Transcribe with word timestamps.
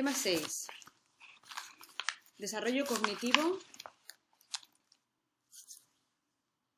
Tema 0.00 0.14
6. 0.14 0.66
Desarrollo 2.38 2.86
cognitivo 2.86 3.58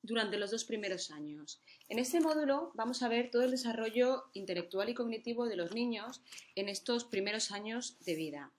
durante 0.02 0.38
los 0.38 0.50
dos 0.50 0.64
primeros 0.64 1.12
años. 1.12 1.60
En 1.88 2.00
este 2.00 2.18
módulo 2.18 2.72
vamos 2.74 3.00
a 3.04 3.08
ver 3.08 3.30
todo 3.30 3.44
el 3.44 3.52
desarrollo 3.52 4.24
intelectual 4.32 4.88
y 4.88 4.94
cognitivo 4.94 5.46
de 5.46 5.54
los 5.54 5.70
niños 5.72 6.20
en 6.56 6.68
estos 6.68 7.04
primeros 7.04 7.52
años 7.52 7.96
de 8.00 8.16
vida. 8.16 8.50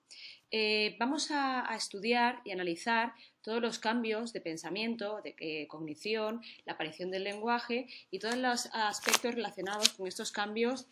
Eh, 0.50 0.96
vamos 0.98 1.32
a, 1.32 1.68
estudiar 1.76 2.40
y 2.46 2.52
analizar 2.52 3.16
todos 3.42 3.62
los 3.62 3.80
cambios 3.80 4.32
de 4.32 4.40
pensamiento, 4.40 5.20
de 5.22 5.36
eh, 5.40 5.68
cognición, 5.68 6.42
la 6.64 6.76
aparición 6.76 7.12
del 7.12 7.26
lenguaje 7.26 7.88
y 8.12 8.20
todos 8.20 8.38
los 8.38 8.70
aspectos 8.72 9.36
relacionados 9.36 9.90
con 9.90 10.08
estos 10.08 10.32
cambios 10.32 10.88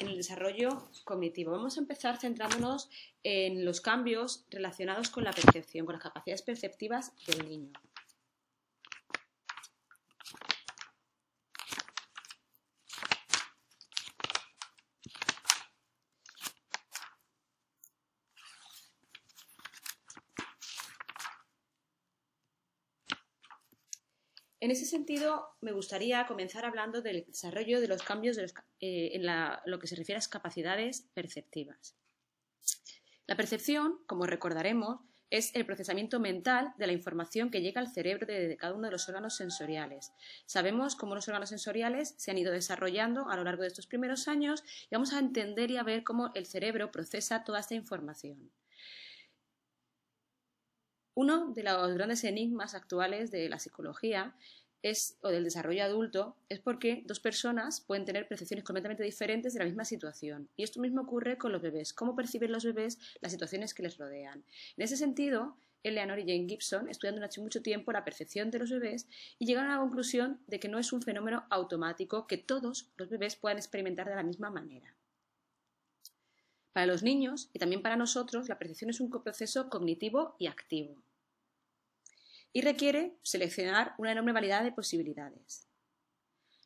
en 0.00 0.08
el 0.08 0.16
desarrollo 0.16 0.88
cognitivo. 1.04 1.52
Vamos 1.52 1.76
a 1.76 1.80
empezar 1.80 2.18
centrándonos 2.18 2.88
en 3.22 3.64
los 3.64 3.80
cambios 3.80 4.44
relacionados 4.50 5.10
con 5.10 5.24
la 5.24 5.32
percepción, 5.32 5.86
con 5.86 5.94
las 5.94 6.02
capacidades 6.02 6.42
perceptivas 6.42 7.12
del 7.26 7.48
niño. 7.48 7.72
En 24.60 24.70
ese 24.70 24.84
sentido, 24.84 25.48
me 25.62 25.72
gustaría 25.72 26.26
comenzar 26.26 26.66
hablando 26.66 27.00
del 27.00 27.24
desarrollo 27.26 27.80
de 27.80 27.88
los 27.88 28.02
cambios 28.02 28.36
eh, 28.36 28.52
en 28.80 29.26
lo 29.64 29.78
que 29.78 29.86
se 29.86 29.96
refiere 29.96 30.16
a 30.16 30.18
las 30.18 30.28
capacidades 30.28 31.08
perceptivas. 31.14 31.96
La 33.26 33.36
percepción, 33.36 34.00
como 34.06 34.26
recordaremos, 34.26 35.00
es 35.30 35.54
el 35.54 35.64
procesamiento 35.64 36.20
mental 36.20 36.74
de 36.76 36.88
la 36.88 36.92
información 36.92 37.50
que 37.50 37.62
llega 37.62 37.80
al 37.80 37.92
cerebro 37.92 38.26
de 38.26 38.56
cada 38.58 38.74
uno 38.74 38.86
de 38.86 38.92
los 38.92 39.08
órganos 39.08 39.36
sensoriales. 39.36 40.12
Sabemos 40.44 40.96
cómo 40.96 41.14
los 41.14 41.28
órganos 41.28 41.48
sensoriales 41.48 42.14
se 42.18 42.30
han 42.30 42.38
ido 42.38 42.52
desarrollando 42.52 43.30
a 43.30 43.36
lo 43.36 43.44
largo 43.44 43.62
de 43.62 43.68
estos 43.68 43.86
primeros 43.86 44.28
años 44.28 44.62
y 44.90 44.94
vamos 44.94 45.12
a 45.12 45.20
entender 45.20 45.70
y 45.70 45.76
a 45.76 45.84
ver 45.84 46.02
cómo 46.02 46.32
el 46.34 46.46
cerebro 46.46 46.90
procesa 46.90 47.44
toda 47.44 47.60
esta 47.60 47.74
información. 47.74 48.50
Uno 51.22 51.52
de 51.52 51.62
los 51.62 51.92
grandes 51.92 52.24
enigmas 52.24 52.74
actuales 52.74 53.30
de 53.30 53.50
la 53.50 53.58
psicología 53.58 54.34
es, 54.80 55.18
o 55.20 55.28
del 55.28 55.44
desarrollo 55.44 55.84
adulto 55.84 56.34
es 56.48 56.60
porque 56.60 57.02
dos 57.04 57.20
personas 57.20 57.82
pueden 57.82 58.06
tener 58.06 58.26
percepciones 58.26 58.64
completamente 58.64 59.02
diferentes 59.02 59.52
de 59.52 59.58
la 59.58 59.66
misma 59.66 59.84
situación. 59.84 60.48
Y 60.56 60.62
esto 60.62 60.80
mismo 60.80 61.02
ocurre 61.02 61.36
con 61.36 61.52
los 61.52 61.60
bebés. 61.60 61.92
¿Cómo 61.92 62.16
perciben 62.16 62.52
los 62.52 62.64
bebés 62.64 62.98
las 63.20 63.32
situaciones 63.32 63.74
que 63.74 63.82
les 63.82 63.98
rodean? 63.98 64.42
En 64.78 64.82
ese 64.82 64.96
sentido, 64.96 65.58
Eleanor 65.82 66.20
y 66.20 66.22
Jane 66.22 66.48
Gibson, 66.48 66.88
estudiando 66.88 67.22
hace 67.22 67.42
mucho 67.42 67.60
tiempo 67.60 67.92
la 67.92 68.02
percepción 68.02 68.50
de 68.50 68.60
los 68.60 68.70
bebés, 68.70 69.06
y 69.38 69.44
llegaron 69.44 69.72
a 69.72 69.74
la 69.74 69.82
conclusión 69.82 70.40
de 70.46 70.58
que 70.58 70.70
no 70.70 70.78
es 70.78 70.90
un 70.90 71.02
fenómeno 71.02 71.44
automático 71.50 72.26
que 72.26 72.38
todos 72.38 72.88
los 72.96 73.10
bebés 73.10 73.36
puedan 73.36 73.58
experimentar 73.58 74.08
de 74.08 74.16
la 74.16 74.22
misma 74.22 74.48
manera. 74.48 74.94
Para 76.72 76.86
los 76.86 77.02
niños 77.02 77.50
y 77.52 77.58
también 77.58 77.82
para 77.82 77.96
nosotros, 77.96 78.48
la 78.48 78.58
percepción 78.58 78.88
es 78.88 79.00
un 79.00 79.10
proceso 79.10 79.68
cognitivo 79.68 80.34
y 80.38 80.46
activo 80.46 80.96
y 82.52 82.62
requiere 82.62 83.16
seleccionar 83.22 83.94
una 83.98 84.12
enorme 84.12 84.32
variedad 84.32 84.64
de 84.64 84.72
posibilidades. 84.72 85.68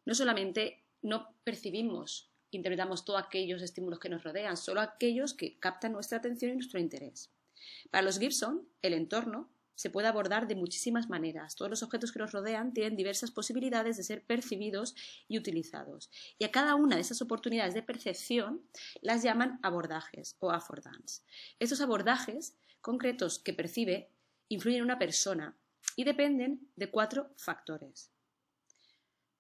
No 0.05 0.15
solamente 0.15 0.85
no 1.03 1.35
percibimos, 1.45 2.31
interpretamos 2.51 3.05
todos 3.05 3.23
aquellos 3.23 3.63
estímulos 3.63 3.99
que 3.99 4.09
nos 4.09 4.23
rodean, 4.23 4.57
solo 4.57 4.81
aquellos 4.81 5.35
que 5.35 5.59
captan 5.59 5.93
nuestra 5.93 6.19
atención 6.19 6.53
y 6.53 6.55
nuestro 6.55 6.81
interés. 6.81 7.31
Para 7.91 8.03
los 8.03 8.19
Gibson, 8.19 8.67
el 8.83 8.95
entorno 8.95 9.51
se 9.75 9.91
puede 9.91 10.07
abordar 10.07 10.47
de 10.47 10.55
muchísimas 10.55 11.09
maneras. 11.09 11.57
Todos 11.57 11.71
los 11.71 11.83
objetos 11.83 12.13
que 12.13 12.21
nos 12.21 12.33
rodean 12.33 12.73
tienen 12.73 12.97
diversas 12.97 13.31
posibilidades 13.31 13.97
de 13.97 14.05
ser 14.05 14.25
percibidos 14.25 14.95
y 15.27 15.37
utilizados. 15.37 16.11
Y 16.39 16.45
a 16.45 16.53
cada 16.53 16.77
una 16.77 16.95
de 16.97 17.03
esas 17.03 17.21
oportunidades 17.23 17.75
de 17.75 17.83
percepción 17.83 18.63
las 19.01 19.23
llaman 19.23 19.59
abordajes 19.63 20.37
o 20.39 20.53
affordance. 20.53 21.23
Estos 21.59 21.81
abordajes 21.81 22.57
concretos 22.81 23.39
que 23.39 23.53
percibe 23.53 24.11
influyen 24.49 24.79
en 24.79 24.85
una 24.85 24.99
persona 24.99 25.57
y 25.97 26.05
dependen 26.05 26.69
de 26.77 26.91
cuatro 26.91 27.31
factores. 27.37 28.11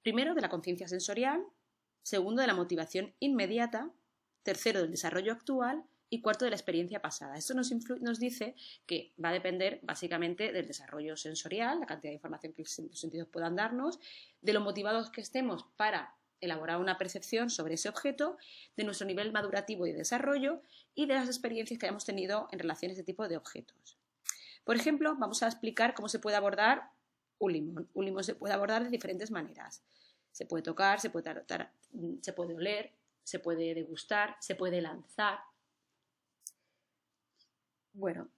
Primero, 0.02 0.34
de 0.34 0.42
la 0.42 0.50
conciencia 0.50 0.86
sensorial, 0.88 1.42
segundo, 2.02 2.42
de 2.42 2.46
la 2.46 2.54
motivación 2.54 3.14
inmediata, 3.20 3.90
tercero, 4.42 4.82
del 4.82 4.90
desarrollo 4.90 5.32
actual 5.32 5.84
y 6.10 6.20
cuarto, 6.20 6.44
de 6.44 6.50
la 6.50 6.56
experiencia 6.56 7.00
pasada. 7.00 7.36
Esto 7.36 7.54
nos, 7.54 8.20
dice 8.20 8.54
que 8.86 9.14
va 9.22 9.30
a 9.30 9.32
depender 9.32 9.80
básicamente 9.82 10.52
del 10.52 10.66
desarrollo 10.66 11.16
sensorial, 11.16 11.80
la 11.80 11.86
cantidad 11.86 12.10
de 12.10 12.16
información 12.16 12.52
que 12.52 12.62
los 12.62 13.00
sentidos 13.00 13.28
puedan 13.28 13.56
darnos, 13.56 13.98
de 14.42 14.52
lo 14.52 14.60
motivados 14.60 15.10
que 15.10 15.22
estemos 15.22 15.64
para 15.76 16.14
elaborar 16.40 16.78
una 16.78 16.98
percepción 16.98 17.48
sobre 17.48 17.74
ese 17.74 17.88
objeto, 17.88 18.36
de 18.76 18.84
nuestro 18.84 19.06
nivel 19.06 19.32
madurativo 19.32 19.86
y 19.86 19.92
de 19.92 19.98
desarrollo 19.98 20.60
y 20.94 21.06
de 21.06 21.14
las 21.14 21.28
experiencias 21.28 21.78
que 21.78 21.86
hayamos 21.86 22.04
tenido 22.04 22.48
en 22.52 22.58
relación 22.58 22.90
a 22.90 22.92
este 22.92 23.04
tipo 23.04 23.26
de 23.26 23.38
objetos. 23.38 23.96
Por 24.64 24.76
ejemplo, 24.76 25.14
vamos 25.16 25.42
a 25.42 25.46
explicar 25.46 25.94
cómo 25.94 26.08
se 26.08 26.18
puede 26.18 26.36
abordar 26.36 26.90
un 27.38 27.52
limón. 27.52 27.88
Un 27.94 28.04
limón 28.04 28.24
se 28.24 28.34
puede 28.34 28.54
abordar 28.54 28.84
de 28.84 28.90
diferentes 28.90 29.30
maneras. 29.30 29.82
Se 30.32 30.46
puede 30.46 30.62
tocar, 30.62 31.00
se 31.00 31.10
puede, 31.10 31.34
se 32.22 32.32
puede 32.32 32.54
oler, 32.54 32.92
se 33.22 33.38
puede 33.38 33.74
degustar, 33.74 34.36
se 34.40 34.54
puede 34.54 34.80
lanzar. 34.80 35.38
Bueno, 37.92 38.28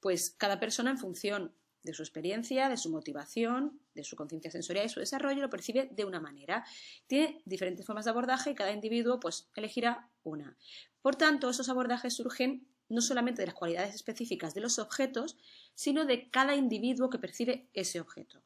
pues 0.00 0.30
cada 0.36 0.60
persona 0.60 0.90
en 0.90 0.98
función 0.98 1.54
de 1.82 1.92
su 1.92 2.02
experiencia, 2.02 2.68
de 2.68 2.76
su 2.76 2.90
motivación, 2.90 3.78
de 3.94 4.04
su 4.04 4.16
conciencia 4.16 4.50
sensorial 4.50 4.86
y 4.86 4.88
su 4.88 5.00
desarrollo 5.00 5.42
lo 5.42 5.50
percibe 5.50 5.88
de 5.92 6.04
una 6.04 6.20
manera. 6.20 6.64
Tiene 7.06 7.42
diferentes 7.44 7.84
formas 7.84 8.06
de 8.06 8.10
abordaje 8.10 8.50
y 8.50 8.54
cada 8.54 8.72
individuo 8.72 9.20
pues 9.20 9.48
elegirá 9.54 10.08
una. 10.22 10.56
Por 11.02 11.16
tanto, 11.16 11.50
esos 11.50 11.68
abordajes 11.68 12.14
surgen 12.14 12.66
no 12.94 13.02
solamente 13.02 13.42
de 13.42 13.46
las 13.46 13.54
cualidades 13.54 13.94
específicas 13.94 14.54
de 14.54 14.60
los 14.60 14.78
objetos, 14.78 15.36
sino 15.74 16.04
de 16.04 16.30
cada 16.30 16.54
individuo 16.54 17.10
que 17.10 17.18
percibe 17.18 17.68
ese 17.74 18.00
objeto. 18.00 18.42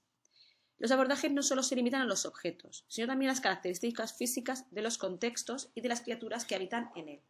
Los 0.78 0.90
abordajes 0.90 1.32
no 1.32 1.42
solo 1.42 1.62
se 1.62 1.76
limitan 1.76 2.02
a 2.02 2.06
los 2.06 2.24
objetos, 2.24 2.84
sino 2.88 3.06
también 3.08 3.30
a 3.30 3.32
las 3.32 3.40
características 3.40 4.16
físicas 4.16 4.64
de 4.70 4.82
los 4.82 4.96
contextos 4.96 5.70
y 5.74 5.80
de 5.80 5.88
las 5.88 6.00
criaturas 6.00 6.44
que 6.44 6.54
habitan 6.54 6.90
en 6.94 7.08
él. 7.08 7.20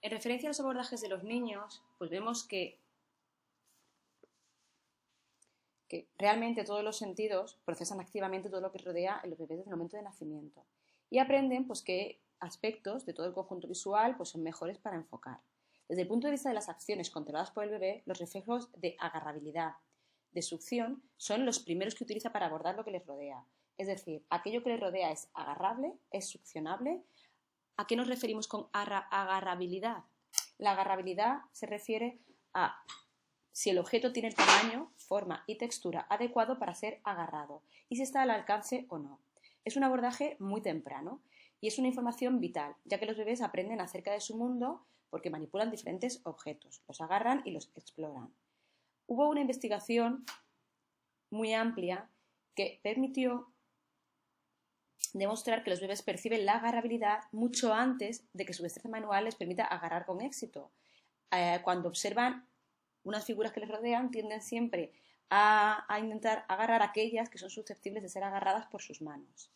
En 0.00 0.10
referencia 0.10 0.48
a 0.48 0.50
los 0.50 0.60
abordajes 0.60 1.00
de 1.00 1.08
los 1.08 1.24
niños, 1.24 1.82
pues 1.98 2.10
vemos 2.10 2.44
que, 2.44 2.78
realmente 6.18 6.64
todos 6.64 6.84
los 6.84 6.98
sentidos 6.98 7.58
procesan 7.64 7.98
activamente 8.00 8.50
todo 8.50 8.60
lo 8.60 8.70
que 8.70 8.78
rodea 8.78 9.16
a 9.16 9.26
los 9.26 9.38
bebés 9.38 9.58
desde 9.58 9.70
el 9.70 9.76
momento 9.76 9.96
de 9.96 10.02
nacimiento 10.02 10.62
y 11.08 11.18
aprenden 11.18 11.66
pues 11.66 11.80
qué 11.80 12.20
aspectos 12.40 13.06
de 13.06 13.14
todo 13.14 13.26
el 13.26 13.32
conjunto 13.32 13.66
visual 13.66 14.14
pues 14.16 14.28
son 14.28 14.42
mejores 14.42 14.76
para 14.78 14.96
enfocar. 14.96 15.40
Desde 15.88 16.02
el 16.02 16.08
punto 16.08 16.26
de 16.26 16.32
vista 16.32 16.50
de 16.50 16.54
las 16.54 16.68
acciones 16.68 17.10
controladas 17.10 17.50
por 17.50 17.64
el 17.64 17.70
bebé, 17.70 18.02
los 18.04 18.18
reflejos 18.18 18.70
de 18.76 18.96
agarrabilidad, 19.00 19.76
de 20.32 20.42
succión, 20.42 21.02
son 21.16 21.46
los 21.46 21.58
primeros 21.58 21.94
que 21.94 22.04
utiliza 22.04 22.32
para 22.32 22.46
abordar 22.46 22.76
lo 22.76 22.84
que 22.84 22.90
les 22.90 23.06
rodea. 23.06 23.42
Es 23.78 23.86
decir, 23.86 24.22
aquello 24.28 24.62
que 24.62 24.70
le 24.70 24.76
rodea 24.76 25.10
es 25.10 25.30
agarrable, 25.32 25.94
es 26.10 26.28
succionable. 26.28 27.02
¿A 27.78 27.86
qué 27.86 27.94
nos 27.94 28.08
referimos 28.08 28.48
con 28.48 28.66
agarrabilidad? 28.72 30.02
La 30.58 30.72
agarrabilidad 30.72 31.42
se 31.52 31.66
refiere 31.66 32.18
a 32.52 32.82
si 33.52 33.70
el 33.70 33.78
objeto 33.78 34.12
tiene 34.12 34.28
el 34.28 34.34
tamaño, 34.34 34.90
forma 34.96 35.44
y 35.46 35.58
textura 35.58 36.04
adecuado 36.10 36.58
para 36.58 36.74
ser 36.74 37.00
agarrado 37.04 37.62
y 37.88 37.94
si 37.94 38.02
está 38.02 38.22
al 38.22 38.30
alcance 38.30 38.86
o 38.88 38.98
no. 38.98 39.20
Es 39.64 39.76
un 39.76 39.84
abordaje 39.84 40.36
muy 40.40 40.60
temprano 40.60 41.22
y 41.60 41.68
es 41.68 41.78
una 41.78 41.86
información 41.86 42.40
vital, 42.40 42.74
ya 42.84 42.98
que 42.98 43.06
los 43.06 43.16
bebés 43.16 43.42
aprenden 43.42 43.80
acerca 43.80 44.12
de 44.12 44.20
su 44.20 44.36
mundo 44.36 44.84
porque 45.08 45.30
manipulan 45.30 45.70
diferentes 45.70 46.20
objetos, 46.24 46.82
los 46.88 47.00
agarran 47.00 47.42
y 47.44 47.52
los 47.52 47.70
exploran. 47.76 48.34
Hubo 49.06 49.28
una 49.28 49.40
investigación 49.40 50.26
muy 51.30 51.54
amplia 51.54 52.10
que 52.56 52.80
permitió 52.82 53.52
demostrar 55.14 55.62
que 55.62 55.70
los 55.70 55.80
bebés 55.80 56.02
perciben 56.02 56.44
la 56.46 56.54
agarrabilidad 56.54 57.24
mucho 57.32 57.74
antes 57.74 58.24
de 58.32 58.44
que 58.44 58.52
su 58.52 58.62
destreza 58.62 58.88
manual 58.88 59.24
les 59.24 59.36
permita 59.36 59.64
agarrar 59.64 60.06
con 60.06 60.20
éxito. 60.20 60.70
Eh, 61.30 61.60
cuando 61.62 61.88
observan 61.88 62.46
unas 63.04 63.24
figuras 63.24 63.52
que 63.52 63.60
les 63.60 63.68
rodean, 63.68 64.10
tienden 64.10 64.42
siempre 64.42 64.92
a, 65.30 65.86
intentar 66.00 66.44
agarrar 66.48 66.82
aquellas 66.82 67.28
que 67.28 67.38
son 67.38 67.50
susceptibles 67.50 68.02
de 68.02 68.08
ser 68.08 68.24
agarradas 68.24 68.66
por 68.66 68.82
sus 68.82 69.02
manos. 69.02 69.50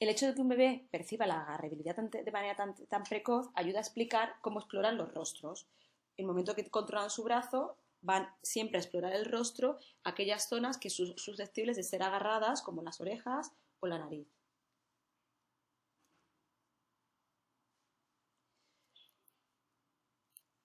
El 0.00 0.08
hecho 0.08 0.26
de 0.26 0.34
que 0.34 0.40
un 0.40 0.48
bebé 0.48 0.86
perciba 0.90 1.26
la 1.26 1.40
agarrabilidad 1.42 1.96
de 1.96 2.32
manera 2.32 2.56
tan, 2.56 2.74
tan 2.74 3.04
precoz 3.04 3.50
ayuda 3.54 3.78
a 3.78 3.82
explicar 3.82 4.34
cómo 4.42 4.60
exploran 4.60 4.96
los 4.96 5.14
rostros. 5.14 5.66
En 6.16 6.24
el 6.24 6.26
momento 6.26 6.54
que 6.54 6.68
controlan 6.68 7.10
su 7.10 7.22
brazo, 7.22 7.78
van 8.04 8.28
siempre 8.42 8.76
a 8.76 8.82
explorar 8.82 9.14
el 9.14 9.24
rostro 9.24 9.78
aquellas 10.04 10.48
zonas 10.48 10.76
que 10.78 10.90
son 10.90 11.18
susceptibles 11.18 11.76
de 11.76 11.82
ser 11.82 12.02
agarradas, 12.02 12.62
como 12.62 12.82
las 12.82 13.00
orejas 13.00 13.50
o 13.80 13.86
la 13.86 13.98
nariz. 13.98 14.28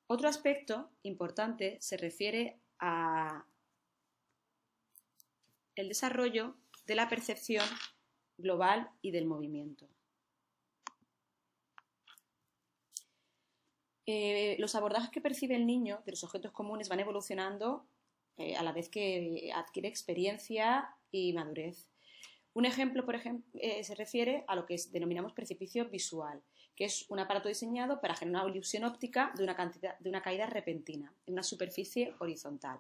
Otro 0.08 0.28
aspecto 0.28 0.90
importante 1.04 1.78
se 1.80 1.96
refiere 1.96 2.60
a 2.80 3.46
el 5.76 5.88
desarrollo 5.88 6.56
de 6.88 6.96
la 6.96 7.08
percepción 7.08 7.66
global 8.38 8.90
y 9.02 9.12
del 9.12 9.28
movimiento. 9.28 9.88
Eh, 14.12 14.56
los 14.58 14.74
abordajes 14.74 15.12
que 15.12 15.22
percibe 15.22 15.56
el 15.56 15.68
niño 15.68 16.02
de 16.04 16.14
los 16.14 16.24
objetos 16.24 16.52
comunes 16.52 16.90
van 16.90 17.00
evolucionando 17.00 17.86
eh, 18.38 18.56
a 18.56 18.64
la 18.64 18.72
vez 18.72 18.90
que 18.90 19.52
adquiere 19.54 19.88
experiencia 19.88 20.96
y 21.12 21.32
madurez. 21.34 21.88
Un 22.54 22.66
ejemplo, 22.66 23.06
por 23.06 23.14
ejemplo, 23.14 23.48
eh, 23.62 23.84
se 23.84 23.94
refiere 23.94 24.46
a 24.48 24.56
lo 24.56 24.66
que 24.66 24.78
denominamos 24.90 25.34
precipicio 25.34 25.88
visual, 25.92 26.42
que 26.76 26.86
es 26.86 27.06
un 27.10 27.20
aparato 27.20 27.50
diseñado 27.50 28.02
para 28.02 28.16
generar 28.16 28.46
una 28.46 28.52
ilusión 28.52 28.84
óptica 28.84 29.32
de 29.38 29.44
una, 29.44 29.72
de 30.00 30.10
una 30.10 30.24
caída 30.24 30.48
repentina 30.48 31.14
en 31.28 31.34
una 31.34 31.44
superficie 31.44 32.16
horizontal. 32.18 32.80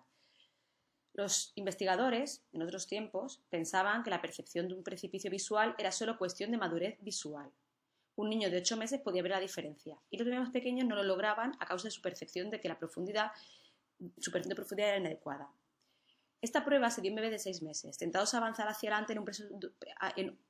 Los 1.13 1.51
investigadores, 1.53 2.43
en 2.53 2.63
otros 2.63 2.87
tiempos, 2.87 3.43
pensaban 3.51 4.01
que 4.01 4.09
la 4.09 4.21
percepción 4.21 4.67
de 4.67 4.73
un 4.73 4.83
precipicio 4.83 5.29
visual 5.29 5.75
era 5.77 5.91
solo 5.91 6.17
cuestión 6.17 6.49
de 6.49 6.57
madurez 6.57 6.97
visual 7.01 7.51
un 8.19 8.29
niño 8.29 8.49
de 8.49 8.57
8 8.57 8.75
meses 8.75 8.99
podía 8.99 9.21
ver 9.21 9.31
la 9.31 9.39
diferencia 9.39 9.97
y 10.09 10.17
los 10.17 10.25
bebés 10.25 10.41
más 10.41 10.49
pequeños 10.51 10.85
no 10.85 10.95
lo 10.95 11.03
lograban 11.03 11.53
a 11.61 11.65
causa 11.65 11.87
de 11.87 11.91
su 11.91 12.01
percepción 12.01 12.49
de 12.49 12.59
que 12.59 12.67
la 12.67 12.77
profundidad, 12.77 13.31
su 14.17 14.29
percepción 14.29 14.49
de 14.49 14.55
profundidad 14.55 14.89
era 14.89 14.97
inadecuada. 14.97 15.49
Esta 16.41 16.65
prueba 16.65 16.89
se 16.89 17.01
dio 17.01 17.09
en 17.11 17.15
bebés 17.15 17.31
de 17.31 17.39
6 17.39 17.61
meses, 17.61 17.97
tentados 17.97 18.33
a 18.33 18.39
avanzar 18.39 18.67
hacia 18.67 18.89
adelante 18.89 19.13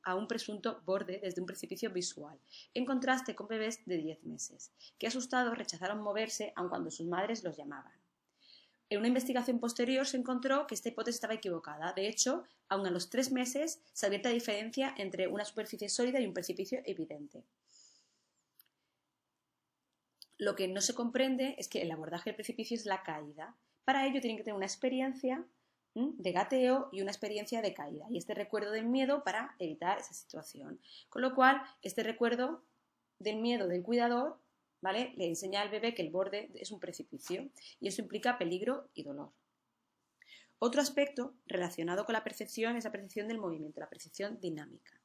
a 0.04 0.16
un 0.16 0.28
presunto 0.28 0.82
borde 0.84 1.20
desde 1.20 1.42
un 1.42 1.48
precipicio 1.48 1.92
visual, 1.92 2.40
en 2.74 2.86
contraste 2.86 3.36
con 3.36 3.48
bebés 3.48 3.86
de 3.86 3.98
10 3.98 4.24
meses, 4.24 4.72
que 4.98 5.06
asustados 5.06 5.56
rechazaron 5.56 6.02
moverse 6.02 6.54
aun 6.56 6.70
cuando 6.70 6.90
sus 6.90 7.06
madres 7.06 7.44
los 7.44 7.56
llamaban. 7.56 7.94
En 8.90 8.98
una 8.98 9.08
investigación 9.08 9.60
posterior 9.60 10.08
se 10.08 10.18
encontró 10.18 10.66
que 10.66 10.74
esta 10.74 10.90
hipótesis 10.90 11.18
estaba 11.18 11.36
equivocada. 11.36 11.94
De 11.94 12.08
hecho, 12.08 12.44
aun 12.70 12.88
a 12.88 12.92
los 12.92 13.10
tres 13.10 13.32
meses 13.32 13.82
se 13.94 14.08
advierte 14.08 14.30
la 14.30 14.34
diferencia 14.34 14.96
entre 14.98 15.28
una 15.28 15.46
superficie 15.46 15.90
sólida 15.90 16.20
y 16.20 16.26
un 16.26 16.34
precipicio 16.34 16.82
evidente. 16.86 17.44
Lo 20.40 20.56
que 20.56 20.68
no 20.68 20.82
se 20.82 20.96
comprende 20.96 21.56
es 21.60 21.68
que 21.68 21.82
el 21.82 21.92
abordaje 21.92 22.32
del 22.32 22.36
precipicio 22.36 22.76
es 22.76 22.86
la 22.86 23.04
caída. 23.04 23.56
Para 23.86 24.08
ello 24.08 24.22
tienen 24.22 24.38
que 24.38 24.44
tener 24.44 24.56
una 24.56 24.66
experiencia 24.66 25.46
de 25.94 26.32
gateo 26.32 26.90
y 26.92 27.02
una 27.02 27.12
experiencia 27.12 27.62
de 27.62 27.74
caída 27.74 28.06
y 28.10 28.18
este 28.18 28.34
recuerdo 28.34 28.72
del 28.72 28.86
miedo 28.86 29.24
para 29.24 29.56
evitar 29.60 30.00
esa 30.00 30.14
situación. 30.14 30.80
Con 31.10 31.22
lo 31.22 31.36
cual, 31.36 31.62
este 31.82 32.04
recuerdo 32.04 32.64
del 33.20 33.38
miedo 33.38 33.68
del 33.68 33.84
cuidador 33.84 34.40
¿vale? 34.82 35.14
Le 35.18 35.26
enseña 35.28 35.62
al 35.62 35.70
bebé 35.70 35.94
que 35.94 36.02
el 36.02 36.12
borde 36.12 36.50
es 36.56 36.72
un 36.72 36.80
precipicio 36.80 37.50
y 37.80 37.88
eso 37.88 38.02
implica 38.02 38.38
peligro 38.38 38.90
y 38.94 39.04
dolor. 39.04 39.32
Otro 40.60 40.82
aspecto 40.82 41.36
relacionado 41.46 42.06
con 42.06 42.14
la 42.14 42.24
percepción 42.24 42.76
es 42.76 42.84
la 42.84 42.92
percepción 42.92 43.28
del 43.28 43.40
movimiento, 43.40 43.80
la 43.80 43.90
percepción 43.90 44.40
dinámica. 44.42 44.99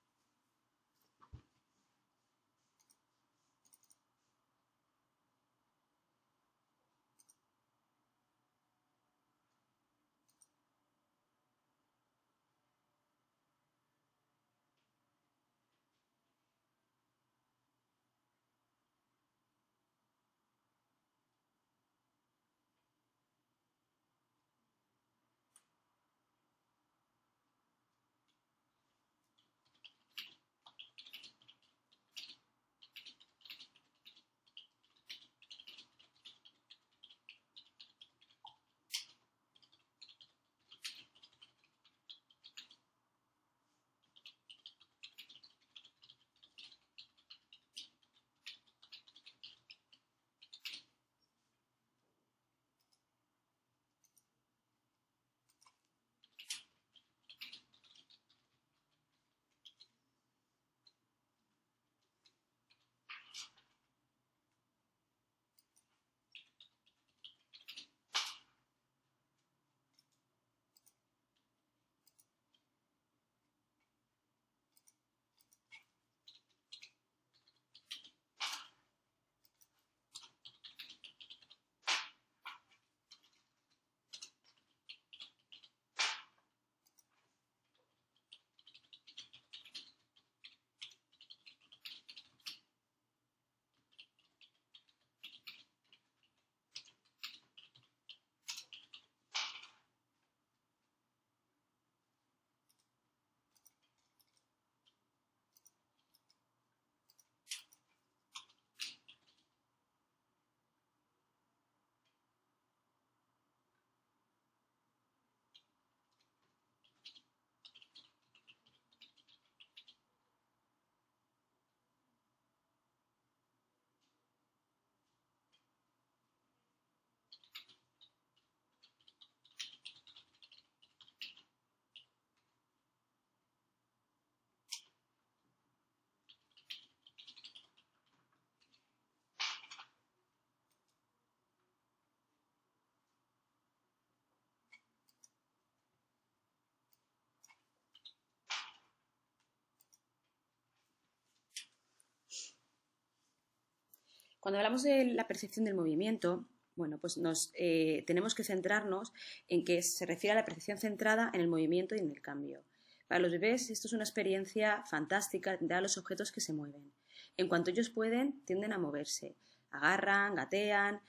Cuando 154.44 154.58
hablamos 154.58 154.82
de 154.82 155.06
la 155.06 155.26
percepción 155.26 155.64
del 155.64 155.74
movimiento, 155.74 156.44
bueno, 156.76 156.98
pues 156.98 157.16
nos 157.16 157.50
eh, 157.54 158.04
tenemos 158.06 158.34
que 158.34 158.44
centrarnos 158.44 159.10
en 159.48 159.64
que 159.64 159.80
se 159.80 160.04
refiere 160.04 160.32
a 160.32 160.34
la 160.34 160.44
percepción 160.44 160.76
centrada 160.76 161.30
en 161.32 161.40
el 161.40 161.48
movimiento 161.48 161.94
y 161.94 162.00
en 162.00 162.10
el 162.10 162.20
cambio. 162.20 162.62
Para 163.08 163.20
los 163.20 163.32
bebés 163.32 163.70
esto 163.70 163.88
es 163.88 163.94
una 163.94 164.04
experiencia 164.04 164.84
fantástica 164.84 165.56
de 165.58 165.80
los 165.80 165.96
objetos 165.96 166.30
que 166.30 166.42
se 166.42 166.52
mueven. 166.52 166.92
En 167.38 167.48
cuanto 167.48 167.70
ellos 167.70 167.88
pueden, 167.88 168.38
tienden 168.44 168.74
a 168.74 168.78
moverse, 168.78 169.34
agarran, 169.70 170.34
gatean 170.34 171.00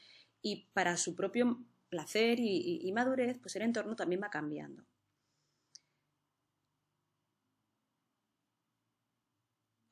y 0.42 0.70
para 0.72 0.96
su 0.96 1.14
propio 1.14 1.60
placer 1.90 2.40
y, 2.40 2.90
madurez, 2.94 3.38
pues 3.40 3.54
el 3.58 3.64
entorno 3.64 3.98
también 3.98 4.22
va 4.24 4.30
cambiando. 4.30 4.86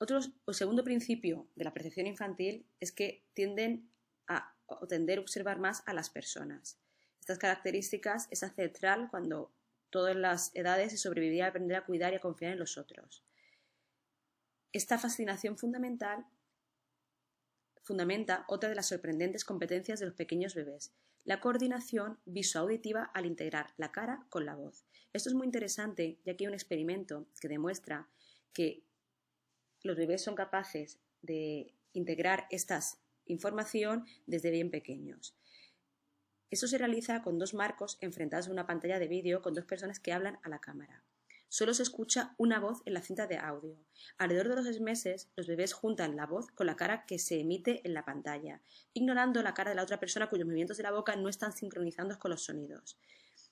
Otro, 0.04 0.20
el 0.20 0.54
segundo 0.54 0.84
principio 0.84 1.48
de 1.56 1.64
la 1.64 1.74
percepción 1.74 2.08
infantil 2.08 2.68
es 2.82 2.92
que 2.92 3.24
tienden 3.34 3.90
a 4.28 4.54
o 4.66 4.86
tender 4.86 5.18
a 5.18 5.22
observar 5.22 5.60
más 5.60 5.82
a 5.86 5.94
las 5.94 6.10
personas. 6.10 6.78
Estas 7.22 7.38
características 7.38 8.28
es 8.30 8.44
ancestral 8.44 9.08
cuando 9.10 9.54
todas 9.90 10.14
las 10.18 10.54
edades 10.56 10.92
se 10.92 10.98
sobrevivía 10.98 11.46
a 11.46 11.50
aprender 11.52 11.78
a 11.78 11.86
cuidar 11.86 12.12
y 12.12 12.18
a 12.18 12.20
confiar 12.20 12.52
en 12.52 12.60
los 12.60 12.78
otros. 12.78 13.24
Esta 14.74 14.98
fascinación 14.98 15.58
fundamental 15.58 16.26
fundamenta 17.82 18.44
otra 18.50 18.68
de 18.68 18.76
las 18.76 18.90
sorprendentes 18.90 19.46
competencias 19.46 20.02
de 20.02 20.08
los 20.08 20.16
pequeños 20.16 20.54
bebés, 20.54 20.92
la 21.24 21.40
coordinación 21.40 22.20
visoauditiva 22.26 23.10
al 23.14 23.26
integrar 23.26 23.74
la 23.78 23.94
cara 23.94 24.26
con 24.28 24.46
la 24.46 24.56
voz. 24.56 24.84
Esto 25.14 25.30
es 25.30 25.36
muy 25.36 25.46
interesante, 25.46 26.20
ya 26.26 26.36
que 26.36 26.44
hay 26.44 26.50
un 26.50 26.56
experimento 26.56 27.26
que 27.40 27.48
demuestra 27.48 28.10
que 28.52 28.84
los 29.84 29.98
bebés 29.98 30.24
son 30.24 30.36
capaces 30.36 31.00
de 31.22 31.74
integrar 31.94 32.48
esta 32.50 32.80
información 33.25 34.06
desde 34.25 34.52
bien 34.52 34.72
pequeños. 34.72 35.36
Eso 36.50 36.68
se 36.68 36.78
realiza 36.78 37.22
con 37.22 37.40
dos 37.40 37.54
marcos 37.54 37.98
enfrentados 38.02 38.48
a 38.48 38.52
una 38.52 38.68
pantalla 38.68 39.00
de 39.00 39.08
vídeo 39.08 39.42
con 39.42 39.54
dos 39.54 39.66
personas 39.66 40.00
que 40.00 40.13
hablan 40.13 40.40
a 40.44 40.50
la 40.50 40.60
cámara. 40.60 41.04
Solo 41.50 41.74
se 41.74 41.84
escucha 41.84 42.34
una 42.38 42.60
voz 42.60 42.82
en 42.86 42.96
la 42.96 43.02
cinta 43.02 43.28
de 43.28 43.38
audio. 43.38 43.78
Alrededor 44.18 44.50
de 44.50 44.56
los 44.56 44.66
seis 44.66 44.82
meses, 44.82 45.30
los 45.36 45.46
bebés 45.46 45.74
juntan 45.74 46.16
la 46.16 46.25
voz 46.25 46.48
con 46.52 46.66
la 46.66 46.75
cara 46.75 47.06
que 47.06 47.20
se 47.20 47.40
emite 47.40 47.82
en 47.86 47.94
la 47.94 48.06
pantalla, 48.06 48.62
ignorando 48.94 49.44
la 49.44 49.54
cara 49.54 49.70
de 49.70 49.75
la 49.75 49.84
otra 49.84 50.00
persona 50.00 50.30
cuyos 50.30 50.48
movimientos 50.48 50.78
de 50.78 50.84
la 50.84 50.92
boca 50.92 51.16
no 51.16 51.30
están 51.30 51.54
sincronizados 51.54 52.18
con 52.18 52.32
los 52.32 52.44
sonidos. 52.44 52.98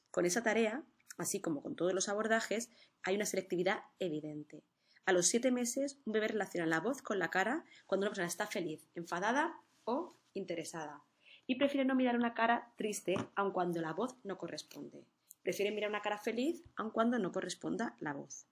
Con 0.10 0.26
esa 0.26 0.42
tarea, 0.42 0.84
así 1.18 1.42
como 1.42 1.62
con 1.62 1.76
todos 1.76 1.94
los 1.94 2.10
abordajes, 2.10 2.70
hay 3.04 3.16
una 3.16 3.26
selectividad 3.26 3.84
evidente. 4.00 4.64
A 5.06 5.14
los 5.14 5.28
siete 5.28 5.52
meses, 5.52 6.00
un 6.06 6.14
bebé 6.14 6.30
relaciona 6.30 6.68
la 6.68 6.80
voz 6.80 7.02
con 7.02 7.20
la 7.20 7.30
cara 7.30 7.66
cuando 7.88 8.06
una 8.06 8.12
persona 8.12 8.28
está 8.28 8.48
feliz, 8.48 8.88
enfadada 8.96 9.60
o 9.84 10.16
interesada. 10.34 11.04
Y 11.48 11.56
prefiere 11.56 11.86
no 11.86 11.96
mirar 11.96 12.16
una 12.16 12.34
cara 12.34 12.72
triste, 12.78 13.16
aun 13.36 13.52
cuando 13.52 13.82
la 13.82 13.94
voz 13.94 14.16
no 14.24 14.38
corresponde. 14.38 15.06
Prefiere 15.42 15.72
mirar 15.72 15.90
una 15.90 16.02
cara 16.02 16.18
feliz 16.18 16.64
aun 16.76 16.92
cuando 16.92 17.18
no 17.18 17.32
corresponda 17.32 17.96
la 18.00 18.14
voz. 18.14 18.46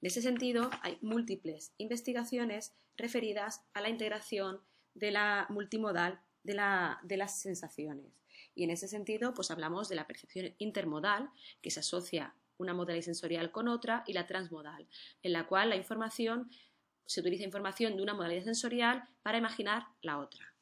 En 0.00 0.06
ese 0.06 0.22
sentido, 0.22 0.70
hay 0.80 0.98
múltiples 1.02 1.72
investigaciones 1.76 2.72
referidas 2.96 3.62
a 3.74 3.82
la 3.82 3.90
integración 3.90 4.60
de 4.94 5.10
la 5.10 5.46
multimodal 5.50 6.20
de, 6.42 6.54
las 6.54 7.40
sensaciones. 7.40 8.06
Y 8.54 8.64
en 8.64 8.70
ese 8.70 8.88
sentido, 8.88 9.34
pues 9.34 9.50
hablamos 9.50 9.88
de 9.88 9.96
la 9.96 10.06
percepción 10.06 10.54
intermodal, 10.58 11.30
que 11.60 11.70
se 11.70 11.80
asocia 11.80 12.34
una 12.60 12.74
modalidad 12.74 13.04
sensorial 13.04 13.50
con 13.50 13.68
otra, 13.68 14.04
y 14.06 14.12
la 14.12 14.26
transmodal, 14.26 14.86
en 15.22 15.32
la 15.32 15.46
cual 15.46 15.70
la 15.70 15.76
información 15.76 16.50
se 17.06 17.20
utiliza 17.20 17.44
información 17.44 17.96
de 17.96 18.02
una 18.02 18.14
modalidad 18.14 18.44
sensorial 18.44 19.02
para 19.22 19.38
imaginar 19.38 19.86
la 20.02 20.18
otra. 20.18 20.54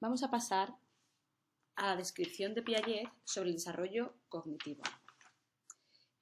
Vamos 0.00 0.22
a 0.22 0.30
pasar 0.30 0.74
a 1.76 1.88
la 1.88 1.96
descripción 1.96 2.54
de 2.54 2.62
Piaget 2.62 3.06
sobre 3.22 3.50
el 3.50 3.56
desarrollo 3.56 4.14
cognitivo. 4.30 4.82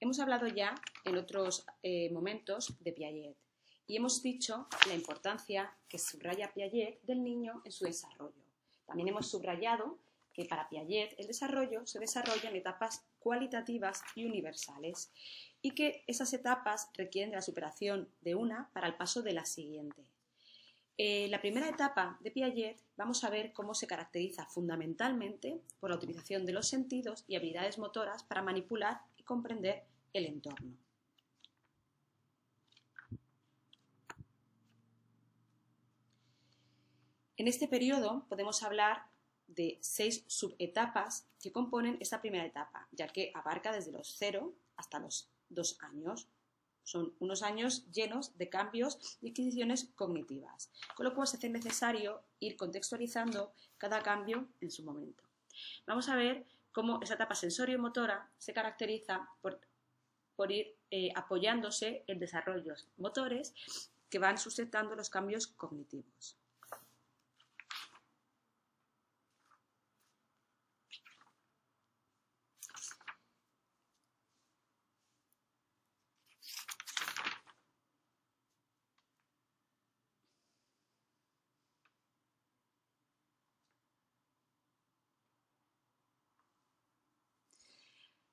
Hemos 0.00 0.18
hablado 0.18 0.49
ya 0.49 0.75
en 1.04 1.16
otros 1.16 1.64
eh, 1.85 2.11
momentos 2.11 2.75
de 2.80 2.92
Piaget 2.92 3.37
y 3.87 3.94
hemos 3.94 4.20
dicho 4.20 4.66
la 4.88 4.94
importancia 4.94 5.73
que 5.88 6.00
subraya 6.00 6.52
Piaget 6.52 7.00
del 7.02 7.23
niño 7.23 7.62
en 7.64 7.70
su 7.70 7.85
desarrollo. 7.85 8.42
También 8.85 9.11
hemos 9.11 9.30
subrayado 9.30 10.00
que 10.32 10.44
para 10.44 10.68
Piaget 10.68 11.14
el 11.16 11.28
desarrollo 11.28 11.87
se 11.87 12.00
desarrolla 12.00 12.50
en 12.50 12.56
etapas 12.56 13.06
cualitativas 13.20 14.02
y 14.16 14.25
universales 14.25 15.12
y 15.62 15.76
que 15.76 16.02
esas 16.08 16.32
etapas 16.32 16.90
requieren 16.94 17.30
de 17.30 17.37
la 17.37 17.42
superación 17.42 18.08
de 18.23 18.35
una 18.35 18.70
para 18.73 18.88
el 18.88 18.97
paso 18.97 19.23
de 19.23 19.35
la 19.35 19.44
siguiente. 19.44 20.04
Eh, 21.00 21.28
la 21.28 21.40
primera 21.40 21.69
etapa 21.69 22.19
de 22.21 22.33
Piaget 22.33 22.83
vamos 22.97 23.23
a 23.23 23.31
ver 23.31 23.52
cómo 23.52 23.73
se 23.73 23.87
caracteriza 23.87 24.47
fundamentalmente 24.47 25.62
por 25.78 25.90
la 25.90 25.97
utilización 25.97 26.45
de 26.45 26.52
los 26.52 26.67
sentidos 26.67 27.25
y 27.28 27.37
habilidades 27.37 27.78
motoras 27.78 28.25
para 28.25 28.43
manipular 28.43 29.02
y 29.17 29.23
comprender 29.23 29.85
el 30.12 30.26
entorno. 30.26 30.76
En 37.37 37.47
este 37.47 37.69
periodo 37.69 38.26
podemos 38.28 38.64
hablar 38.64 39.07
de 39.47 39.78
seis 39.81 40.25
subetapas 40.26 41.28
que 41.40 41.52
componen 41.52 41.97
esta 42.00 42.21
primera 42.21 42.45
etapa, 42.45 42.88
ya 42.90 43.07
que 43.07 43.31
abarca 43.35 43.71
desde 43.71 43.93
los 43.93 44.17
cero 44.19 44.52
hasta 44.76 44.99
los 44.99 45.31
dos 45.49 45.78
años. 45.81 46.26
Son 46.88 47.12
unos 47.18 47.42
años 47.42 47.85
llenos 47.92 48.38
de 48.38 48.49
cambios 48.49 49.18
y 49.21 49.28
adquisiciones 49.28 49.90
cognitivas, 49.95 50.71
con 50.97 51.04
lo 51.04 51.14
cual 51.14 51.28
se 51.28 51.37
hace 51.37 51.50
necesario 51.50 52.23
ir 52.40 52.57
contextualizando 52.57 53.52
cada 53.76 54.02
cambio 54.02 54.49
en 54.62 54.71
su 54.71 54.83
momento. 54.83 55.23
Vamos 55.87 56.09
a 56.09 56.16
ver 56.16 56.47
cómo 56.73 56.99
esa 57.02 57.12
etapa 57.12 57.35
sensorio-motora 57.35 58.30
se 58.38 58.54
caracteriza 58.54 59.28
por, 59.42 59.61
ir 60.50 60.78
eh, 60.90 61.12
apoyándose 61.14 62.04
en 62.07 62.21
desarrollos 62.21 62.88
motores 62.97 63.52
que 64.09 64.18
van 64.18 64.38
sustentando 64.38 64.97
los 64.97 65.11
cambios 65.11 65.47
cognitivos. 65.47 66.38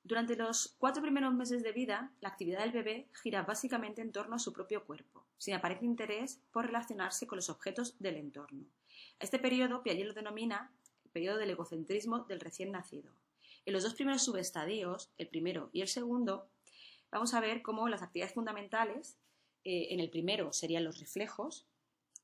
Durante 0.06 0.36
los 0.36 0.76
cuatro 0.78 1.02
primeros 1.02 1.34
meses 1.34 1.64
de 1.64 1.72
vida, 1.72 2.12
la 2.22 2.30
actividad 2.30 2.60
del 2.60 2.72
bebé 2.72 3.08
gira 3.24 3.42
básicamente 3.42 4.04
en 4.04 4.12
torno 4.12 4.36
a 4.36 4.40
su 4.40 4.54
propio 4.54 4.86
cuerpo, 4.86 5.26
sin 5.40 5.56
aparecer 5.56 5.84
interés 5.84 6.40
por 6.52 6.68
relacionarse 6.68 7.26
con 7.26 7.38
los 7.38 7.50
objetos 7.50 7.96
del 7.98 8.18
entorno. 8.18 8.68
Este 9.20 9.40
periodo 9.40 9.82
Piaget 9.82 10.06
lo 10.06 10.14
denomina 10.14 10.72
el 11.06 11.10
periodo 11.10 11.40
del 11.40 11.50
egocentrismo 11.50 12.20
del 12.20 12.40
recién 12.40 12.72
nacido. 12.72 13.12
En 13.66 13.74
los 13.74 13.82
dos 13.82 13.96
primeros 13.96 14.24
subestadios, 14.24 15.10
el 15.18 15.28
primero 15.28 15.72
y 15.74 15.82
el 15.82 15.88
segundo, 15.88 16.50
vamos 17.10 17.34
a 17.34 17.40
ver 17.40 17.64
cómo 17.64 17.90
las 17.90 18.04
actividades 18.04 18.36
fundamentales, 18.36 19.18
eh, 19.64 19.88
en 19.90 20.00
el 20.00 20.12
primero 20.12 20.54
serían 20.54 20.84
los 20.84 21.00
reflejos, 21.00 21.66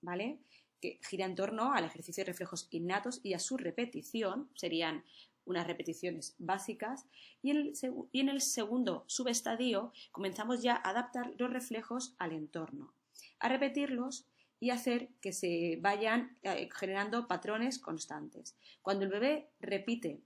¿vale? 0.01 0.37
que 0.79 0.99
gira 1.07 1.25
en 1.25 1.33
torno 1.33 1.73
al 1.73 1.85
ejercicio 1.85 2.23
de 2.23 2.31
reflejos 2.31 2.67
innatos 2.69 3.21
y 3.23 3.33
a 3.33 3.39
su 3.39 3.57
repetición, 3.57 4.49
serían 4.53 5.03
unas 5.45 5.67
repeticiones 5.67 6.35
básicas 6.37 7.05
y 7.41 7.51
en, 7.51 8.29
el, 8.29 8.41
segundo 8.41 9.03
subestadio 9.07 9.91
comenzamos 10.11 10.61
ya 10.61 10.75
a 10.75 10.89
adaptar 10.89 11.33
los 11.37 11.51
reflejos 11.51 12.15
al 12.17 12.31
entorno, 12.31 12.93
a 13.39 13.49
repetirlos 13.49 14.27
y 14.59 14.69
hacer 14.69 15.09
que 15.21 15.33
se 15.33 15.79
vayan 15.81 16.37
eh, 16.43 16.69
generando 16.71 17.27
patrones 17.27 17.79
constantes. 17.79 18.55
Cuando 18.81 19.05
el 19.05 19.11
bebé 19.11 19.49
repite 19.59 20.21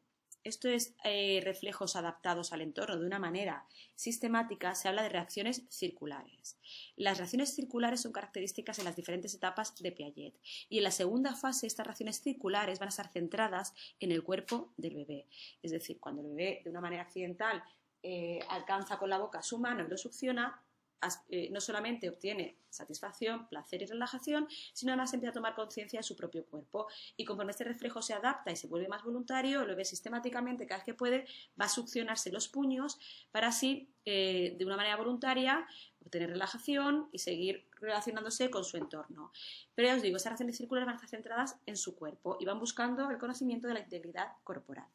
esto 0.45 0.69
es 0.69 0.95
eh, 1.03 1.41
reflejos 1.43 1.95
adaptados 1.95 2.53
al 2.53 2.61
entorno 2.61 2.97
de 2.97 3.05
una 3.05 3.19
manera 3.19 3.65
sistemática, 3.95 4.75
se 4.75 4.87
habla 4.87 5.01
de 5.01 5.09
reacciones 5.09 5.63
circulares. 5.69 6.57
Las 6.95 7.17
reacciones 7.17 7.53
circulares 7.55 8.01
son 8.01 8.11
características 8.11 8.77
en 8.77 8.85
las 8.85 8.95
diferentes 8.95 9.33
etapas 9.33 9.75
de 9.75 9.91
Piaget 9.91 10.35
y 10.69 10.77
en 10.77 10.83
la 10.83 10.91
segunda 10.91 11.35
fase 11.35 11.65
estas 11.65 11.87
reacciones 11.87 12.21
circulares 12.21 12.77
van 12.79 12.87
a 12.87 12.89
estar 12.89 13.11
centradas 13.11 13.73
en 13.99 14.11
el 14.11 14.23
cuerpo 14.23 14.71
del 14.77 14.95
bebé. 14.95 15.27
Es 15.63 15.71
decir, 15.71 15.99
cuando 15.99 16.21
el 16.21 16.29
bebé 16.29 16.61
de 16.63 16.69
una 16.69 16.81
manera 16.81 17.01
accidental 17.01 17.63
eh, 18.03 18.39
alcanza 18.49 18.99
con 18.99 19.09
la 19.09 19.17
boca 19.17 19.41
su 19.41 19.57
mano 19.57 19.83
y 19.83 19.89
lo 19.89 19.97
succiona, 19.97 20.61
eh, 21.29 21.49
no 21.51 21.61
solamente 21.61 22.09
obtiene 22.09 22.57
satisfacción, 22.69 23.47
placer 23.47 23.81
y 23.81 23.85
relajación, 23.85 24.47
sino 24.73 24.91
además 24.91 25.13
empieza 25.13 25.31
a 25.31 25.33
tomar 25.33 25.55
conciencia 25.55 25.99
de 25.99 26.03
su 26.03 26.15
propio 26.15 26.45
cuerpo. 26.45 26.87
Y 27.17 27.25
conforme 27.25 27.51
este 27.51 27.63
reflejo 27.63 28.01
se 28.01 28.13
adapta 28.13 28.51
y 28.51 28.55
se 28.55 28.67
vuelve 28.67 28.87
más 28.87 29.03
voluntario, 29.03 29.65
lo 29.65 29.75
ve 29.75 29.85
sistemáticamente 29.85 30.65
cada 30.65 30.79
vez 30.79 30.85
que 30.85 30.93
puede, 30.93 31.25
va 31.59 31.65
a 31.65 31.69
succionarse 31.69 32.31
los 32.31 32.47
puños 32.47 32.99
para 33.31 33.47
así, 33.47 33.89
eh, 34.05 34.55
de 34.57 34.65
una 34.65 34.77
manera 34.77 34.97
voluntaria, 34.97 35.65
obtener 36.05 36.29
relajación 36.29 37.09
y 37.11 37.19
seguir 37.19 37.67
relacionándose 37.79 38.49
con 38.49 38.63
su 38.63 38.77
entorno. 38.77 39.31
Pero 39.73 39.87
ya 39.87 39.95
os 39.95 40.01
digo, 40.01 40.17
esas 40.17 40.31
relaciones 40.31 40.57
circulares 40.57 40.85
van 40.85 40.93
a 40.93 40.97
estar 40.97 41.09
centradas 41.09 41.57
en 41.65 41.77
su 41.77 41.95
cuerpo 41.95 42.37
y 42.39 42.45
van 42.45 42.59
buscando 42.59 43.09
el 43.09 43.17
conocimiento 43.17 43.67
de 43.67 43.73
la 43.73 43.79
integridad 43.79 44.33
corporal. 44.43 44.87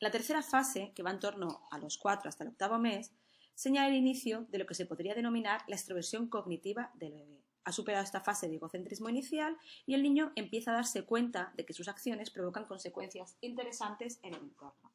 La 0.00 0.10
tercera 0.12 0.42
fase, 0.42 0.92
que 0.94 1.02
va 1.02 1.10
en 1.10 1.18
torno 1.18 1.66
a 1.70 1.78
los 1.78 1.98
cuatro 1.98 2.28
hasta 2.28 2.44
el 2.44 2.50
octavo 2.50 2.78
mes, 2.78 3.12
señala 3.54 3.88
el 3.88 3.96
inicio 3.96 4.46
de 4.50 4.58
lo 4.58 4.66
que 4.66 4.74
se 4.74 4.86
podría 4.86 5.16
denominar 5.16 5.62
la 5.66 5.74
extroversión 5.74 6.28
cognitiva 6.28 6.92
del 6.94 7.14
bebé. 7.14 7.42
Ha 7.64 7.72
superado 7.72 8.04
esta 8.04 8.20
fase 8.20 8.48
de 8.48 8.54
egocentrismo 8.54 9.08
inicial 9.08 9.58
y 9.84 9.94
el 9.94 10.02
niño 10.04 10.32
empieza 10.36 10.70
a 10.70 10.74
darse 10.74 11.04
cuenta 11.04 11.52
de 11.56 11.66
que 11.66 11.74
sus 11.74 11.88
acciones 11.88 12.30
provocan 12.30 12.66
consecuencias 12.66 13.36
interesantes 13.40 14.20
en 14.22 14.34
el 14.34 14.40
entorno. 14.40 14.92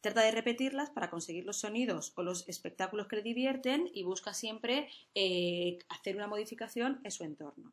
Trata 0.00 0.22
de 0.22 0.30
repetirlas 0.30 0.88
para 0.88 1.10
conseguir 1.10 1.44
los 1.44 1.58
sonidos 1.58 2.12
o 2.16 2.22
los 2.22 2.48
espectáculos 2.48 3.08
que 3.08 3.16
le 3.16 3.22
divierten 3.22 3.90
y 3.92 4.04
busca 4.04 4.32
siempre 4.32 4.88
eh, 5.14 5.78
hacer 5.88 6.16
una 6.16 6.28
modificación 6.28 7.00
en 7.04 7.10
su 7.10 7.24
entorno. 7.24 7.72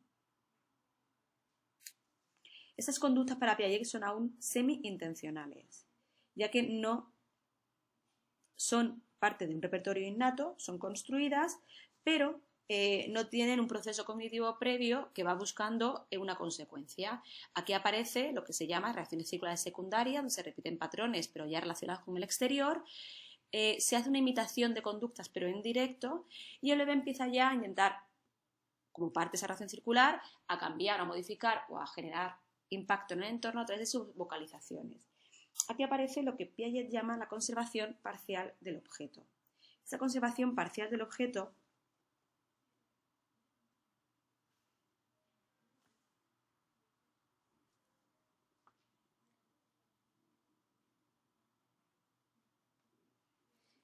Estas 2.83 2.99
conductas 2.99 3.37
para 3.37 3.55
Piaget 3.55 3.85
son 3.85 4.03
aún 4.03 4.35
semi-intencionales, 4.39 5.87
ya 6.35 6.51
que 6.51 6.63
no 6.63 7.13
son 8.57 9.01
parte 9.19 9.47
de 9.47 9.55
un 9.55 9.61
repertorio 9.61 10.05
innato, 10.05 10.53
son 10.57 10.77
construidas, 10.77 11.59
pero 12.03 12.41
eh, 12.67 13.07
no 13.07 13.27
tienen 13.27 13.61
un 13.61 13.69
proceso 13.69 14.03
cognitivo 14.03 14.59
previo 14.59 15.11
que 15.13 15.23
va 15.23 15.33
buscando 15.33 16.09
una 16.19 16.35
consecuencia. 16.35 17.23
Aquí 17.53 17.71
aparece 17.71 18.33
lo 18.33 18.43
que 18.43 18.51
se 18.51 18.67
llama 18.67 18.91
reacciones 18.91 19.29
circulares 19.29 19.61
secundarias, 19.61 20.17
donde 20.17 20.31
se 20.31 20.43
repiten 20.43 20.77
patrones, 20.77 21.29
pero 21.29 21.47
ya 21.47 21.61
relacionados 21.61 22.03
con 22.03 22.17
el 22.17 22.23
exterior. 22.23 22.83
Eh, 23.53 23.79
se 23.79 23.95
hace 23.95 24.09
una 24.09 24.17
imitación 24.17 24.73
de 24.73 24.81
conductas, 24.81 25.29
pero 25.29 25.47
en 25.47 25.61
directo, 25.61 26.27
y 26.59 26.71
el 26.71 26.79
bebé 26.79 26.91
empieza 26.91 27.29
ya 27.29 27.51
a 27.51 27.55
intentar, 27.55 28.01
como 28.91 29.13
parte 29.13 29.31
de 29.31 29.37
esa 29.37 29.47
reacción 29.47 29.69
circular, 29.69 30.21
a 30.49 30.59
cambiar, 30.59 30.99
a 30.99 31.05
modificar 31.05 31.63
o 31.69 31.79
a 31.79 31.87
generar 31.87 32.42
impacto 32.73 33.13
en 33.13 33.23
el 33.23 33.29
entorno 33.29 33.61
a 33.61 33.65
través 33.65 33.81
de 33.81 33.91
sus 33.91 34.13
vocalizaciones. 34.15 35.07
Aquí 35.67 35.83
aparece 35.83 36.23
lo 36.23 36.35
que 36.35 36.45
Piaget 36.45 36.89
llama 36.89 37.17
la 37.17 37.27
conservación 37.27 37.97
parcial 38.01 38.53
del 38.59 38.77
objeto. 38.77 39.25
Esa 39.85 39.97
conservación 39.97 40.55
parcial 40.55 40.89
del 40.89 41.01
objeto 41.01 41.53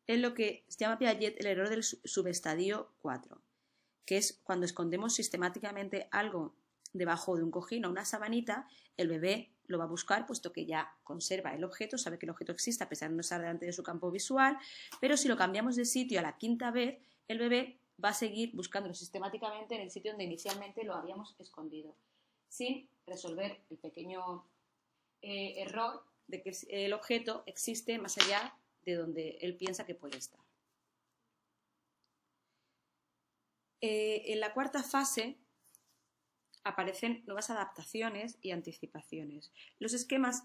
es 0.07 0.19
lo 0.19 0.33
que 0.33 0.65
se 0.67 0.79
llama 0.79 0.97
Piaget 0.97 1.39
el 1.39 1.45
error 1.45 1.69
del 1.69 1.83
subestadio 1.83 2.91
4, 3.01 3.39
que 4.05 4.17
es 4.17 4.39
cuando 4.43 4.65
escondemos 4.65 5.13
sistemáticamente 5.13 6.07
algo 6.11 6.55
debajo 6.93 7.35
de 7.35 7.43
un 7.43 7.51
cojín 7.51 7.85
o 7.85 7.89
una 7.89 8.05
sabanita, 8.05 8.67
el 8.97 9.07
bebé 9.07 9.51
lo 9.67 9.77
va 9.77 9.83
a 9.83 9.87
buscar 9.87 10.25
puesto 10.25 10.51
que 10.51 10.65
ya 10.65 10.91
conserva 11.03 11.53
el 11.53 11.63
objeto, 11.63 11.97
sabe 11.97 12.17
que 12.17 12.25
el 12.25 12.31
objeto 12.31 12.51
existe 12.51 12.83
a 12.83 12.89
pesar 12.89 13.09
de 13.09 13.15
no 13.15 13.21
estar 13.21 13.39
delante 13.39 13.65
de 13.65 13.73
su 13.73 13.83
campo 13.83 14.09
visual, 14.09 14.57
pero 14.99 15.15
si 15.15 15.27
lo 15.27 15.37
cambiamos 15.37 15.75
de 15.75 15.85
sitio 15.85 16.19
a 16.19 16.23
la 16.23 16.37
quinta 16.37 16.71
vez, 16.71 16.99
el 17.27 17.37
bebé 17.37 17.79
va 18.03 18.09
a 18.09 18.13
seguir 18.13 18.55
buscándolo 18.55 18.95
sistemáticamente 18.95 19.75
en 19.75 19.81
el 19.81 19.91
sitio 19.91 20.11
donde 20.11 20.23
inicialmente 20.23 20.83
lo 20.83 20.95
habíamos 20.95 21.35
escondido, 21.37 21.95
sin 22.47 22.89
resolver 23.05 23.61
el 23.69 23.77
pequeño 23.77 24.45
eh, 25.21 25.61
error 25.61 26.03
de 26.27 26.41
que 26.41 26.51
el 26.69 26.93
objeto 26.93 27.43
existe 27.45 27.97
más 27.99 28.17
allá 28.17 28.55
de 28.85 28.95
donde 28.95 29.37
él 29.41 29.55
piensa 29.55 29.85
que 29.85 29.95
puede 29.95 30.17
estar. 30.17 30.39
Eh, 33.81 34.33
en 34.33 34.39
la 34.39 34.53
cuarta 34.53 34.83
fase 34.83 35.37
aparecen 36.63 37.23
nuevas 37.25 37.49
adaptaciones 37.49 38.37
y 38.41 38.51
anticipaciones. 38.51 39.51
Los 39.79 39.93
esquemas 39.93 40.43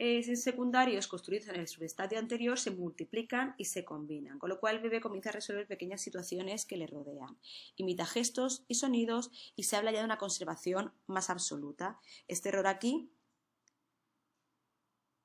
eh, 0.00 0.36
secundarios 0.36 1.08
construidos 1.08 1.48
en 1.48 1.56
el 1.56 1.66
subestadio 1.66 2.20
anterior 2.20 2.56
se 2.56 2.70
multiplican 2.70 3.56
y 3.58 3.64
se 3.64 3.84
combinan, 3.84 4.38
con 4.38 4.48
lo 4.48 4.60
cual 4.60 4.76
el 4.76 4.82
bebé 4.82 5.00
comienza 5.00 5.30
a 5.30 5.32
resolver 5.32 5.66
pequeñas 5.66 6.00
situaciones 6.00 6.64
que 6.66 6.76
le 6.76 6.86
rodean. 6.86 7.36
Imita 7.74 8.06
gestos 8.06 8.64
y 8.68 8.76
sonidos 8.76 9.32
y 9.56 9.64
se 9.64 9.76
habla 9.76 9.90
ya 9.90 9.98
de 9.98 10.04
una 10.04 10.18
conservación 10.18 10.92
más 11.08 11.30
absoluta. 11.30 11.98
Este 12.28 12.50
error 12.50 12.68
aquí, 12.68 13.10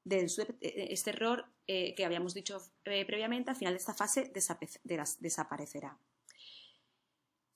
este 0.05 1.09
error 1.11 1.45
eh, 1.67 1.93
que 1.93 2.03
habíamos 2.03 2.33
dicho 2.33 2.59
eh, 2.85 3.05
previamente, 3.05 3.51
al 3.51 3.55
final 3.55 3.75
de 3.75 3.79
esta 3.79 3.93
fase 3.93 4.33
desaparecerá 4.33 5.99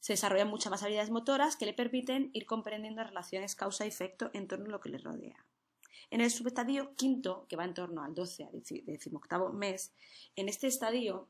se 0.07 0.13
desarrollan 0.13 0.47
muchas 0.47 0.71
más 0.71 0.83
habilidades 0.83 1.09
motoras 1.09 1.57
que 1.57 1.65
le 1.65 1.73
permiten 1.73 2.29
ir 2.31 2.45
comprendiendo 2.45 3.03
relaciones 3.03 3.55
causa-efecto 3.55 4.31
en 4.31 4.47
torno 4.47 4.67
a 4.67 4.69
lo 4.69 4.79
que 4.79 4.87
le 4.87 4.99
rodea. 4.99 5.45
En 6.11 6.21
el 6.21 6.31
subestadio 6.31 6.95
quinto, 6.95 7.45
que 7.49 7.57
va 7.57 7.65
en 7.65 7.73
torno 7.73 8.01
al 8.01 8.15
12 8.15 8.45
al 8.45 8.63
18 8.63 9.51
mes, 9.51 9.91
en 10.37 10.47
este 10.47 10.67
estadio 10.67 11.27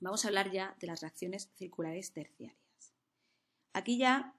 vamos 0.00 0.26
a 0.26 0.28
hablar 0.28 0.52
ya 0.52 0.76
de 0.78 0.88
las 0.88 1.00
reacciones 1.00 1.48
circulares 1.54 2.12
terciarias. 2.12 2.92
Aquí 3.72 3.96
ya 3.96 4.34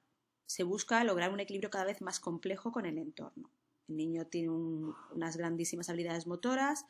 se 0.46 0.62
busca 0.62 1.04
lograr 1.04 1.32
un 1.32 1.40
equilibrio 1.40 1.72
cada 1.72 1.86
vez 1.86 2.00
más 2.04 2.20
complejo 2.20 2.72
con 2.72 2.86
el 2.86 3.00
entorno. 3.00 3.50
El 3.88 3.98
niño 3.98 4.28
tiene 4.28 4.52
unas 4.52 5.36
grandísimas 5.36 5.90
habilidades 5.90 6.28
motoras 6.28 6.86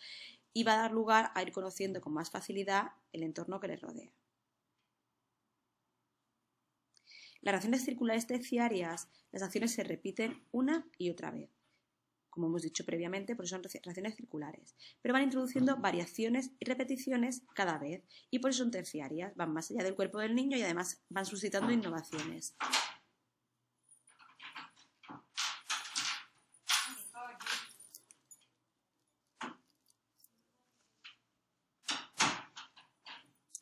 y 0.52 0.66
va 0.66 0.74
a 0.74 0.82
dar 0.82 0.92
lugar 0.92 1.32
a 1.34 1.44
ir 1.44 1.54
conociendo 1.54 2.02
con 2.02 2.12
más 2.12 2.30
facilidad 2.30 2.92
el 3.14 3.24
entorno 3.24 3.62
que 3.62 3.70
le 3.70 3.78
rodea. 3.78 4.12
Las 7.44 7.52
reacciones 7.52 7.84
circulares 7.84 8.26
terciarias, 8.26 9.10
las 9.34 9.44
acciones 9.44 9.74
se 9.74 9.84
repiten 9.84 10.42
una 10.54 10.88
y 10.98 11.10
otra 11.10 11.30
vez, 11.30 11.50
como 12.30 12.48
hemos 12.48 12.62
dicho 12.62 12.86
previamente, 12.86 13.36
porque 13.36 13.50
son 13.50 13.62
reacciones 13.62 14.16
circulares, 14.16 14.78
pero 15.02 15.12
van 15.12 15.24
introduciendo 15.24 15.76
variaciones 15.76 16.52
y 16.58 16.66
repeticiones 16.66 17.44
cada 17.54 17.78
vez 17.78 18.02
y 18.32 18.40
por 18.40 18.52
eso 18.52 18.64
son 18.64 18.72
terciarias, 18.72 19.36
van 19.36 19.52
más 19.52 19.70
allá 19.72 19.84
del 19.84 19.94
cuerpo 19.94 20.20
del 20.20 20.36
niño 20.36 20.58
y 20.58 20.62
además 20.62 21.02
van 21.10 21.26
suscitando 21.26 21.74
innovaciones. 21.74 22.56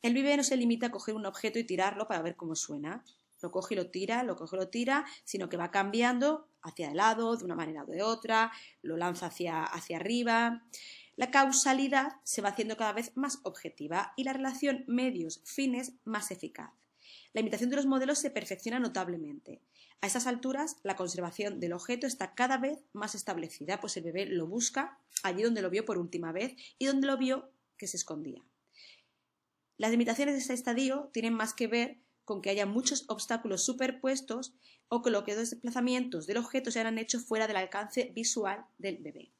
El 0.02 0.14
vive 0.14 0.36
no 0.36 0.44
se 0.44 0.56
limita 0.56 0.86
a 0.86 0.90
coger 0.92 1.16
un 1.16 1.26
objeto 1.26 1.58
y 1.58 1.64
tirarlo 1.64 2.06
para 2.06 2.22
ver 2.22 2.36
cómo 2.36 2.54
suena 2.54 3.04
lo 3.42 3.50
coge 3.50 3.74
y 3.74 3.76
lo 3.76 3.90
tira, 3.90 4.22
lo 4.22 4.36
coge 4.36 4.56
y 4.56 4.58
lo 4.58 4.68
tira, 4.68 5.04
sino 5.24 5.48
que 5.48 5.56
va 5.56 5.70
cambiando 5.70 6.48
hacia 6.62 6.90
el 6.90 6.96
lado, 6.96 7.36
de 7.36 7.44
una 7.44 7.56
manera 7.56 7.82
o 7.82 7.86
de 7.86 8.02
otra, 8.02 8.52
lo 8.82 8.96
lanza 8.96 9.26
hacia, 9.26 9.64
hacia 9.64 9.96
arriba. 9.96 10.64
La 11.16 11.30
causalidad 11.30 12.12
se 12.24 12.40
va 12.40 12.50
haciendo 12.50 12.76
cada 12.76 12.92
vez 12.92 13.12
más 13.16 13.40
objetiva 13.42 14.12
y 14.16 14.24
la 14.24 14.32
relación 14.32 14.84
medios-fines 14.86 15.92
más 16.04 16.30
eficaz. 16.30 16.70
La 17.34 17.40
imitación 17.40 17.70
de 17.70 17.76
los 17.76 17.86
modelos 17.86 18.18
se 18.18 18.30
perfecciona 18.30 18.78
notablemente. 18.78 19.60
A 20.00 20.06
estas 20.06 20.26
alturas, 20.26 20.76
la 20.82 20.96
conservación 20.96 21.60
del 21.60 21.72
objeto 21.72 22.06
está 22.06 22.34
cada 22.34 22.58
vez 22.58 22.80
más 22.92 23.14
establecida, 23.14 23.80
pues 23.80 23.96
el 23.96 24.02
bebé 24.02 24.26
lo 24.26 24.46
busca 24.46 24.98
allí 25.22 25.42
donde 25.42 25.62
lo 25.62 25.70
vio 25.70 25.84
por 25.84 25.98
última 25.98 26.32
vez 26.32 26.56
y 26.78 26.86
donde 26.86 27.06
lo 27.06 27.16
vio 27.16 27.50
que 27.76 27.86
se 27.86 27.96
escondía. 27.96 28.42
Las 29.78 29.90
limitaciones 29.90 30.34
de 30.34 30.40
este 30.40 30.54
estadio 30.54 31.10
tienen 31.12 31.34
más 31.34 31.54
que 31.54 31.66
ver 31.66 31.98
con 32.24 32.42
que 32.42 32.50
haya 32.50 32.66
muchos 32.66 33.04
obstáculos 33.08 33.64
superpuestos 33.64 34.54
o 34.88 35.02
que 35.02 35.10
los 35.10 35.24
desplazamientos 35.24 36.26
del 36.26 36.38
objeto 36.38 36.70
se 36.70 36.80
hayan 36.80 36.98
hecho 36.98 37.18
fuera 37.18 37.46
del 37.46 37.56
alcance 37.56 38.12
visual 38.14 38.64
del 38.78 38.98
bebé. 38.98 39.32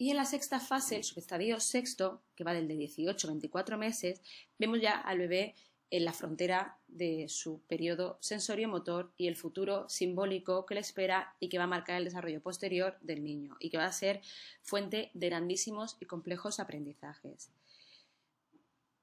Y 0.00 0.10
en 0.10 0.16
la 0.16 0.24
sexta 0.24 0.60
fase, 0.60 0.96
el 0.96 1.02
subestadio 1.02 1.58
sexto, 1.58 2.22
que 2.36 2.44
va 2.44 2.54
del 2.54 2.68
de 2.68 2.76
18 2.76 3.26
a 3.26 3.30
24 3.30 3.76
meses, 3.76 4.22
vemos 4.56 4.80
ya 4.80 4.92
al 4.92 5.18
bebé 5.18 5.56
en 5.90 6.04
la 6.04 6.12
frontera 6.12 6.78
de 6.86 7.26
su 7.28 7.62
periodo 7.62 8.16
sensorio-motor 8.20 9.12
y 9.16 9.26
el 9.26 9.34
futuro 9.34 9.88
simbólico 9.88 10.66
que 10.66 10.74
le 10.74 10.80
espera 10.80 11.34
y 11.40 11.48
que 11.48 11.58
va 11.58 11.64
a 11.64 11.68
marcar 11.68 11.96
el 11.96 12.04
desarrollo 12.04 12.40
posterior 12.40 12.96
del 13.00 13.24
niño 13.24 13.56
y 13.58 13.70
que 13.70 13.78
va 13.78 13.86
a 13.86 13.92
ser 13.92 14.20
fuente 14.62 15.10
de 15.14 15.30
grandísimos 15.30 15.96
y 15.98 16.06
complejos 16.06 16.60
aprendizajes. 16.60 17.50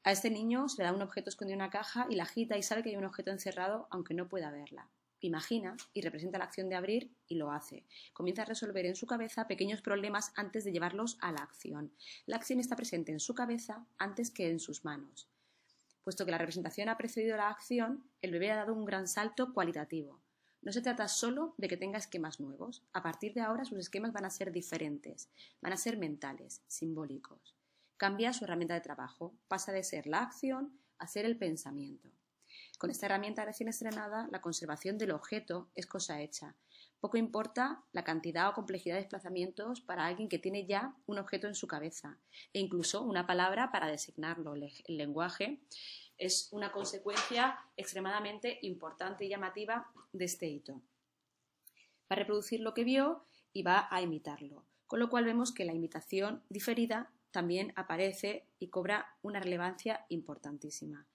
A 0.04 0.14
este 0.14 0.30
niño 0.30 0.70
se 0.70 0.78
le 0.78 0.86
da 0.86 0.94
un 0.94 1.02
objeto 1.02 1.30
escondido 1.30 1.56
en 1.56 1.62
una 1.62 1.72
caja 1.72 2.08
y 2.10 2.16
la 2.16 2.24
agita 2.24 2.58
y 2.58 2.64
sabe 2.64 2.84
que 2.84 2.90
hay 2.92 2.96
un 2.96 3.06
objeto 3.06 3.32
encerrado 3.32 3.88
aunque 3.90 4.14
no 4.14 4.30
pueda 4.30 4.50
verla 4.52 4.88
imagina 5.28 5.76
y 5.94 6.02
representa 6.02 6.38
la 6.38 6.46
acción 6.46 6.70
de 6.70 6.76
abrir 6.76 7.12
y 7.28 7.36
lo 7.36 7.52
hace. 7.52 7.86
Comienza 8.14 8.44
a 8.44 8.46
resolver 8.46 8.86
en 8.86 8.96
su 8.96 9.06
cabeza 9.06 9.48
pequeños 9.48 9.82
problemas 9.82 10.32
antes 10.36 10.64
de 10.64 10.72
llevarlos 10.72 11.18
a 11.22 11.32
la 11.32 11.40
acción. 11.40 11.92
La 12.26 12.36
acción 12.36 12.60
está 12.60 12.76
presente 12.76 13.12
en 13.12 13.20
su 13.20 13.36
cabeza 13.36 13.86
antes 13.98 14.32
que 14.32 14.50
en 14.50 14.60
sus 14.60 14.86
manos. 14.86 15.30
Puesto 16.04 16.26
que 16.26 16.32
la 16.32 16.38
representación 16.38 16.90
ha 16.90 16.98
precedido 16.98 17.36
la 17.36 17.50
acción, 17.50 18.04
el 18.22 18.32
bebé 18.32 18.52
ha 18.52 18.58
dado 18.58 18.74
un 18.74 18.86
gran 18.86 19.08
salto 19.08 19.54
cualitativo. 19.54 20.22
No 20.62 20.72
se 20.72 20.82
trata 20.82 21.08
solo 21.08 21.54
de 21.58 21.68
que 21.68 21.78
tenga 21.78 21.98
esquemas 21.98 22.40
nuevos. 22.40 22.84
A 22.94 23.04
partir 23.04 23.34
de 23.34 23.42
ahora 23.42 23.66
sus 23.66 23.80
esquemas 23.80 24.14
van 24.14 24.26
a 24.26 24.30
ser 24.30 24.52
diferentes, 24.52 25.30
van 25.62 25.74
a 25.74 25.78
ser 25.78 25.98
mentales, 25.98 26.62
simbólicos. 26.68 27.56
Cambia 27.98 28.34
su 28.34 28.44
herramienta 28.46 28.74
de 28.74 28.82
trabajo, 28.82 29.36
pasa 29.48 29.72
de 29.72 29.84
ser 29.84 30.08
la 30.08 30.22
acción 30.22 30.80
a 30.98 31.08
ser 31.08 31.26
el 31.26 31.38
pensamiento. 31.38 32.10
Con 32.78 32.90
esta 32.90 33.06
herramienta 33.06 33.46
recién 33.46 33.70
estrenada, 33.70 34.28
la 34.32 34.42
conservación 34.42 34.98
del 34.98 35.12
objeto 35.12 35.70
es 35.76 35.88
cosa 35.88 36.22
hecha. 36.22 36.56
Poco 37.00 37.18
importa 37.18 37.84
la 37.94 38.04
cantidad 38.04 38.50
o 38.50 38.54
complejidad 38.54 38.96
de 38.96 39.02
desplazamientos 39.02 39.80
para 39.80 40.06
alguien 40.06 40.28
que 40.28 40.40
tiene 40.40 40.66
ya 40.66 40.94
un 41.06 41.18
objeto 41.18 41.48
en 41.48 41.56
su 41.56 41.68
cabeza 41.68 42.18
e 42.52 42.60
incluso 42.60 43.02
una 43.02 43.26
palabra 43.26 43.72
para 43.72 43.88
designarlo. 43.88 44.56
El 44.56 44.98
lenguaje 44.98 45.62
es 46.18 46.50
una 46.52 46.72
consecuencia 46.72 47.60
extremadamente 47.78 48.60
importante 48.62 49.26
y 49.26 49.30
llamativa 49.30 49.90
de 50.12 50.26
este 50.26 50.48
hito. 50.48 50.82
Va 52.12 52.16
a 52.16 52.16
reproducir 52.16 52.60
lo 52.60 52.74
que 52.74 52.84
vio 52.84 53.26
y 53.54 53.64
va 53.64 53.88
a 53.90 54.02
imitarlo, 54.02 54.66
con 54.88 55.00
lo 55.00 55.10
cual 55.10 55.24
vemos 55.24 55.54
que 55.54 55.66
la 55.66 55.74
imitación 55.74 56.44
diferida 56.50 57.12
también 57.32 57.72
aparece 57.76 58.48
y 58.60 58.68
cobra 58.68 59.16
una 59.22 59.40
relevancia 59.40 60.06
importantísima. 60.10 61.06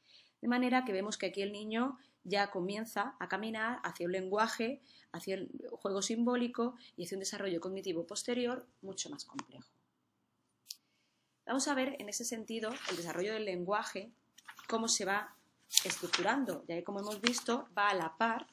De 0.41 0.49
manera 0.49 0.85
que 0.85 0.93
vemos 0.93 1.19
que 1.19 1.27
aquí 1.27 1.43
el 1.43 1.53
niño 1.53 1.99
ya 2.25 2.51
comienza 2.51 3.15
a 3.19 3.29
caminar 3.29 3.81
hacia 3.83 4.07
un 4.07 4.13
lenguaje, 4.13 4.81
hacia 5.13 5.35
el 5.35 5.51
juego 5.71 6.03
simbólico 6.03 6.77
y 6.97 7.05
hacia 7.05 7.17
un 7.17 7.21
desarrollo 7.21 7.61
cognitivo 7.61 8.07
posterior 8.07 8.67
mucho 8.83 9.11
más 9.11 9.25
complejo. 9.25 9.69
Vamos 11.47 11.67
a 11.69 11.75
ver 11.75 11.97
en 11.99 12.09
ese 12.09 12.25
sentido 12.25 12.71
el 12.91 12.97
desarrollo 12.97 13.33
del 13.33 13.45
lenguaje, 13.45 14.13
cómo 14.69 14.89
se 14.89 15.05
va 15.05 15.35
estructurando, 15.85 16.65
ya 16.69 16.77
que 16.77 16.85
como 16.85 17.01
hemos 17.01 17.21
visto 17.21 17.69
va 17.77 17.89
a 17.89 17.95
la 17.95 18.17
par 18.17 18.47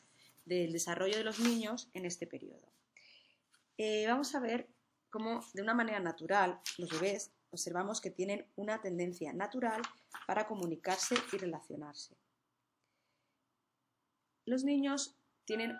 del 0.45 0.71
desarrollo 0.71 1.17
de 1.17 1.23
los 1.23 1.39
niños 1.39 1.89
en 1.93 2.05
este 2.05 2.25
periodo. 2.25 2.71
Eh, 3.77 4.07
vamos 4.07 4.33
a 4.33 4.39
ver 4.39 4.67
cómo 5.09 5.45
de 5.53 5.61
una 5.61 5.73
manera 5.73 5.99
natural 5.99 6.59
los 6.77 6.89
bebés 6.89 7.31
observamos 7.51 8.01
que 8.01 8.11
tienen 8.11 8.45
una 8.55 8.81
tendencia 8.81 9.33
natural 9.33 9.81
para 10.25 10.47
comunicarse 10.47 11.15
y 11.33 11.37
relacionarse. 11.37 12.15
Los 14.45 14.63
niños 14.63 15.17
tienen 15.45 15.77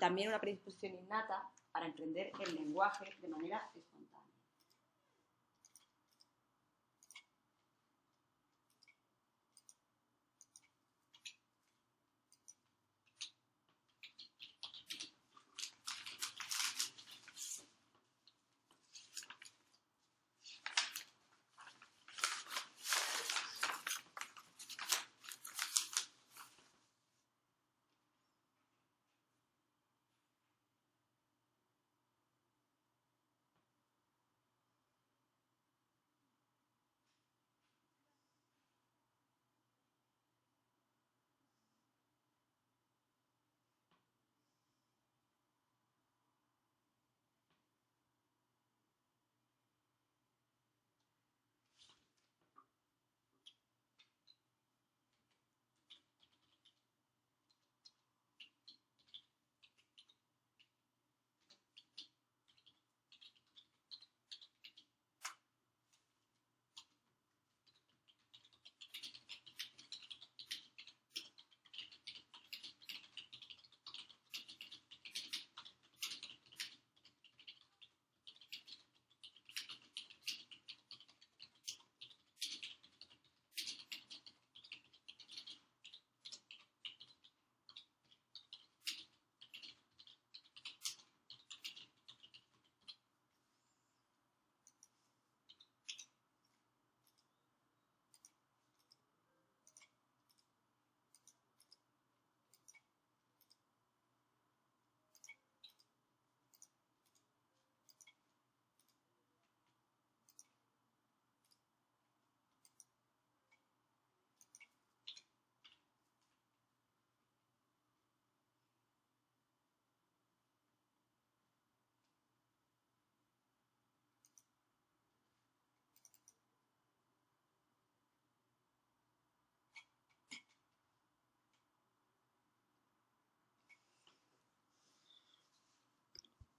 también 0.00 0.28
una 0.28 0.40
predisposición 0.40 0.94
innata 0.94 1.50
para 1.72 1.86
emprender 1.86 2.32
el 2.40 2.54
lenguaje 2.54 3.14
de 3.20 3.28
manera 3.28 3.70
espontánea. 3.74 3.97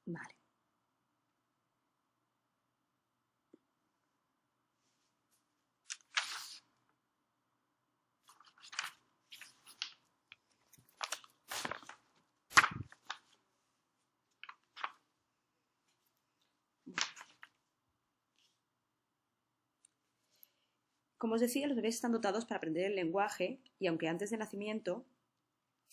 Vale. 0.10 0.34
Como 21.20 21.36
os 21.36 21.42
decía, 21.42 21.68
los 21.68 21.76
bebés 21.76 21.96
están 21.96 22.14
dotados 22.14 22.46
para 22.46 22.58
aprender 22.58 22.86
el 22.86 22.96
lenguaje 22.96 23.60
y 23.78 23.88
aunque 23.88 24.08
antes 24.08 24.30
del 24.32 24.40
nacimiento 24.40 25.06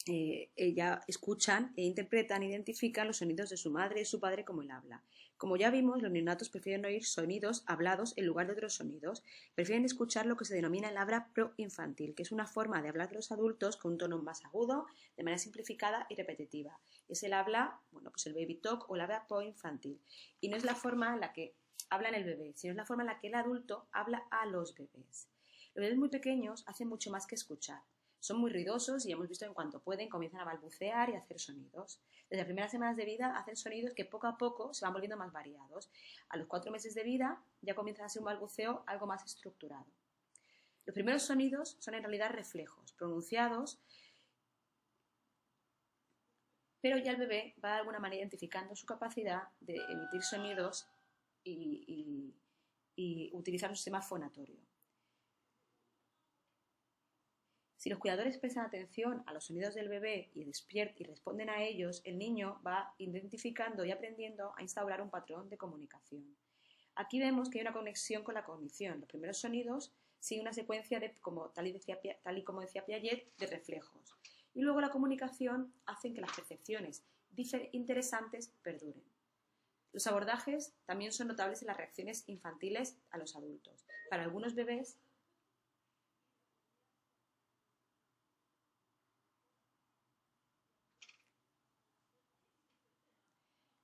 eh, 0.06 0.50
ella 0.54 1.00
escuchan 1.08 1.72
e 1.76 1.82
interpretan 1.82 2.44
identifican 2.44 3.08
los 3.08 3.16
sonidos 3.16 3.50
de 3.50 3.56
su 3.56 3.70
madre 3.70 4.02
y 4.02 4.04
su 4.04 4.20
padre 4.20 4.44
como 4.44 4.62
él 4.62 4.70
habla. 4.70 5.02
Como 5.36 5.56
ya 5.56 5.70
vimos, 5.70 6.00
los 6.00 6.10
neonatos 6.10 6.48
prefieren 6.48 6.86
oír 6.86 7.04
sonidos 7.04 7.62
hablados 7.66 8.14
en 8.16 8.24
lugar 8.24 8.46
de 8.46 8.54
otros 8.54 8.74
sonidos. 8.74 9.22
Prefieren 9.54 9.84
escuchar 9.84 10.24
lo 10.24 10.36
que 10.36 10.46
se 10.46 10.54
denomina 10.54 10.88
el 10.88 10.96
habla 10.96 11.28
proinfantil, 11.34 12.14
que 12.14 12.22
es 12.22 12.32
una 12.32 12.46
forma 12.46 12.80
de 12.80 12.88
hablar 12.88 13.10
de 13.10 13.16
los 13.16 13.32
adultos 13.32 13.76
con 13.76 13.92
un 13.92 13.98
tono 13.98 14.16
más 14.22 14.44
agudo, 14.44 14.86
de 15.16 15.24
manera 15.24 15.38
simplificada 15.38 16.06
y 16.08 16.14
repetitiva. 16.14 16.78
Es 17.08 17.22
el 17.22 17.34
habla, 17.34 17.80
bueno, 17.90 18.10
pues 18.10 18.26
el 18.26 18.34
baby 18.34 18.54
talk 18.54 18.88
o 18.88 18.94
el 18.94 19.02
habla 19.02 19.26
proinfantil. 19.26 20.00
Y 20.40 20.48
no 20.48 20.56
es 20.56 20.64
la 20.64 20.74
forma 20.74 21.12
en 21.12 21.20
la 21.20 21.32
que 21.32 21.54
habla 21.90 22.08
en 22.08 22.14
el 22.14 22.24
bebé, 22.24 22.52
sino 22.54 22.70
es 22.70 22.76
la 22.76 22.86
forma 22.86 23.02
en 23.02 23.08
la 23.08 23.18
que 23.18 23.26
el 23.26 23.34
adulto 23.34 23.88
habla 23.92 24.22
a 24.30 24.46
los 24.46 24.74
bebés. 24.74 25.28
Los 25.74 25.82
bebés 25.82 25.98
muy 25.98 26.08
pequeños 26.08 26.64
hacen 26.66 26.88
mucho 26.88 27.10
más 27.10 27.26
que 27.26 27.34
escuchar. 27.34 27.82
Son 28.26 28.38
muy 28.38 28.50
ruidosos 28.50 29.06
y 29.06 29.12
hemos 29.12 29.28
visto 29.28 29.44
en 29.44 29.54
cuanto 29.54 29.78
pueden 29.78 30.08
comienzan 30.08 30.40
a 30.40 30.44
balbucear 30.44 31.10
y 31.10 31.14
a 31.14 31.20
hacer 31.20 31.38
sonidos. 31.38 32.00
Desde 32.28 32.38
las 32.38 32.46
primeras 32.46 32.72
semanas 32.72 32.96
de 32.96 33.04
vida 33.04 33.36
hacen 33.38 33.54
sonidos 33.54 33.94
que 33.94 34.04
poco 34.04 34.26
a 34.26 34.36
poco 34.36 34.74
se 34.74 34.84
van 34.84 34.92
volviendo 34.92 35.16
más 35.16 35.32
variados. 35.32 35.88
A 36.30 36.36
los 36.36 36.48
cuatro 36.48 36.72
meses 36.72 36.96
de 36.96 37.04
vida 37.04 37.40
ya 37.62 37.76
comienzan 37.76 38.06
a 38.06 38.08
ser 38.08 38.22
un 38.22 38.26
balbuceo 38.26 38.82
algo 38.88 39.06
más 39.06 39.24
estructurado. 39.24 39.86
Los 40.86 40.94
primeros 40.94 41.22
sonidos 41.22 41.76
son 41.78 41.94
en 41.94 42.02
realidad 42.02 42.32
reflejos, 42.32 42.94
pronunciados, 42.94 43.78
pero 46.80 46.98
ya 46.98 47.12
el 47.12 47.18
bebé 47.18 47.54
va 47.64 47.74
de 47.74 47.78
alguna 47.78 48.00
manera 48.00 48.22
identificando 48.22 48.74
su 48.74 48.86
capacidad 48.86 49.44
de 49.60 49.76
emitir 49.76 50.24
sonidos 50.24 50.88
y, 51.44 52.34
utilizar 53.32 53.70
un 53.70 53.76
sistema 53.76 54.02
fonatorio. 54.02 54.65
Si 57.87 57.90
los 57.90 58.01
cuidadores 58.01 58.37
prestan 58.38 58.66
atención 58.66 59.22
a 59.27 59.33
los 59.33 59.44
sonidos 59.44 59.77
del 59.77 59.88
bebé 59.88 60.29
y, 60.35 60.42
y 60.42 61.05
responden 61.05 61.49
a 61.49 61.62
ellos, 61.62 62.03
el 62.03 62.18
niño 62.18 62.61
va 62.66 62.92
identificando 62.99 63.85
y 63.85 63.92
aprendiendo 63.92 64.53
a 64.57 64.62
instaurar 64.62 65.01
un 65.01 65.09
patrón 65.09 65.49
de 65.51 65.57
comunicación. 65.57 66.37
Aquí 66.96 67.20
vemos 67.20 67.49
que 67.49 67.61
hay 67.61 67.62
una 67.62 67.72
conexión 67.72 68.25
con 68.25 68.35
la 68.35 68.44
cognición. 68.44 68.99
Los 68.99 69.09
primeros 69.09 69.38
sonidos 69.38 69.92
siguen 70.18 70.42
una 70.42 70.53
secuencia 70.53 70.99
de, 70.99 71.14
como, 71.20 71.51
tal, 71.51 71.68
y 71.68 71.72
decía, 71.75 71.96
tal 72.25 72.38
y 72.38 72.42
como 72.42 72.61
decía 72.61 72.85
Piaget, 72.85 73.33
de 73.37 73.46
reflejos. 73.46 74.16
Y 74.53 74.62
luego 74.62 74.81
la 74.81 74.90
comunicación 74.90 75.72
hace 75.85 76.12
que 76.12 76.20
las 76.20 76.35
percepciones 76.35 77.05
interesantes 77.70 78.53
perduren. 78.64 79.05
Los 79.92 80.09
abordajes 80.09 80.75
también 80.87 81.12
son 81.12 81.29
notables 81.29 81.62
en 81.62 81.68
las 81.68 81.77
reacciones 81.77 82.25
infantiles 82.27 82.99
a 83.11 83.18
los 83.18 83.37
adultos. 83.37 83.87
Para 84.11 84.25
algunos 84.25 84.57
bebés, 84.57 84.99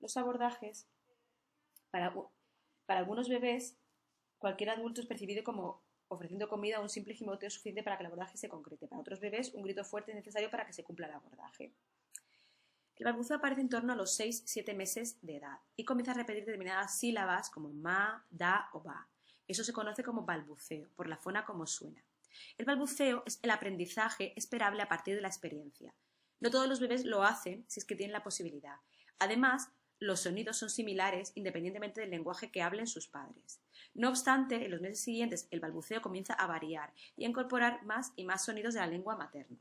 los 0.03 0.17
abordajes, 0.17 0.87
para, 1.91 2.13
para, 2.87 3.01
algunos 3.01 3.29
bebés, 3.29 3.79
cualquier 4.39 4.71
adulto 4.71 5.01
es 5.01 5.07
percibido 5.07 5.45
como 5.45 5.83
ofreciendo 6.09 6.49
comida 6.49 6.81
o 6.81 6.83
un 6.83 6.91
simple 6.91 7.15
gimoteo 7.15 7.49
suficiente 7.49 7.83
para 7.83 7.97
que 7.97 8.03
el 8.03 8.09
abordaje 8.09 8.37
se 8.37 8.49
concrete. 8.49 8.89
Para 8.89 9.01
otros 9.01 9.21
bebés, 9.21 9.55
un 9.55 9.63
grito 9.63 9.85
fuerte 9.85 10.11
es 10.11 10.17
necesario 10.17 10.51
para 10.51 10.67
que 10.67 10.73
se 10.75 10.85
cumpla 10.85 11.07
el 11.07 11.15
abordaje. 11.15 11.73
El 12.97 13.05
balbuceo 13.05 13.39
aparece 13.39 13.63
en 13.63 13.71
torno 13.71 13.93
a 13.93 13.97
los 13.97 14.21
6-7 14.21 14.75
meses 14.75 15.19
de 15.23 15.37
edad 15.37 15.59
y 15.77 15.85
comienza 15.85 16.13
a 16.13 16.15
repetir 16.15 16.45
determinadas 16.45 16.99
sílabas 16.99 17.49
como 17.49 17.71
ma, 17.71 18.27
da 18.31 18.69
o 18.75 18.81
ba. 18.81 19.09
Eso 19.47 19.65
se 19.65 19.73
conoce 19.73 20.03
como 20.03 20.25
balbuceo, 20.25 20.89
por 20.95 21.09
la 21.09 21.17
fona 21.17 21.45
como 21.45 21.67
suena. 21.67 22.05
El 22.59 22.67
balbuceo 22.67 23.23
es 23.27 23.39
el 23.43 23.51
aprendizaje 23.51 24.33
esperable 24.37 24.83
a 24.83 24.89
partir 24.89 25.15
de 25.15 25.23
la 25.23 25.29
experiencia. 25.29 25.95
No 26.41 26.51
todos 26.51 26.69
los 26.69 26.81
bebés 26.81 27.05
lo 27.05 27.23
hacen 27.23 27.65
si 27.69 27.81
es 27.81 27.87
que 27.87 27.97
tienen 27.97 28.13
la 28.13 28.23
posibilidad. 28.23 28.77
Además, 29.19 29.71
los 30.03 30.21
sonidos 30.21 30.57
son 30.57 30.69
similares 30.69 31.31
independientemente 31.37 32.01
del 32.01 32.11
lenguaje 32.11 32.51
que 32.51 32.61
hablen 32.61 32.89
sus 32.89 33.07
padres. 33.07 33.61
No 33.95 34.09
obstante, 34.09 34.65
en 34.65 34.71
los 34.73 34.81
meses 34.81 35.01
siguientes 35.01 35.47
el 35.53 35.61
balbuceo 35.61 36.03
comienza 36.03 36.35
a 36.35 36.49
variar 36.49 36.93
y 37.17 37.25
a 37.25 37.29
incorporar 37.29 37.85
más 37.85 38.13
y 38.17 38.25
más 38.25 38.45
sonidos 38.45 38.75
de 38.75 38.81
la 38.81 38.89
lengua 38.89 39.17
materna. 39.17 39.59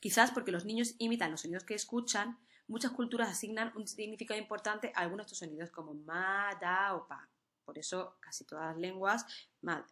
Quizás 0.00 0.32
porque 0.32 0.50
los 0.50 0.64
niños 0.64 0.96
imitan 0.98 1.30
los 1.30 1.42
sonidos 1.42 1.62
que 1.62 1.74
escuchan, 1.74 2.40
muchas 2.66 2.90
culturas 2.90 3.28
asignan 3.28 3.72
un 3.76 3.86
significado 3.86 4.40
importante 4.40 4.90
a 4.96 5.02
algunos 5.02 5.26
de 5.26 5.34
estos 5.34 5.38
sonidos 5.38 5.70
como 5.70 5.94
ma, 5.94 6.50
da 6.60 6.96
o 6.96 7.06
pa. 7.06 7.28
Por 7.64 7.78
eso 7.78 8.16
casi 8.18 8.44
todas 8.44 8.72
las 8.72 8.76
lenguas, 8.76 9.24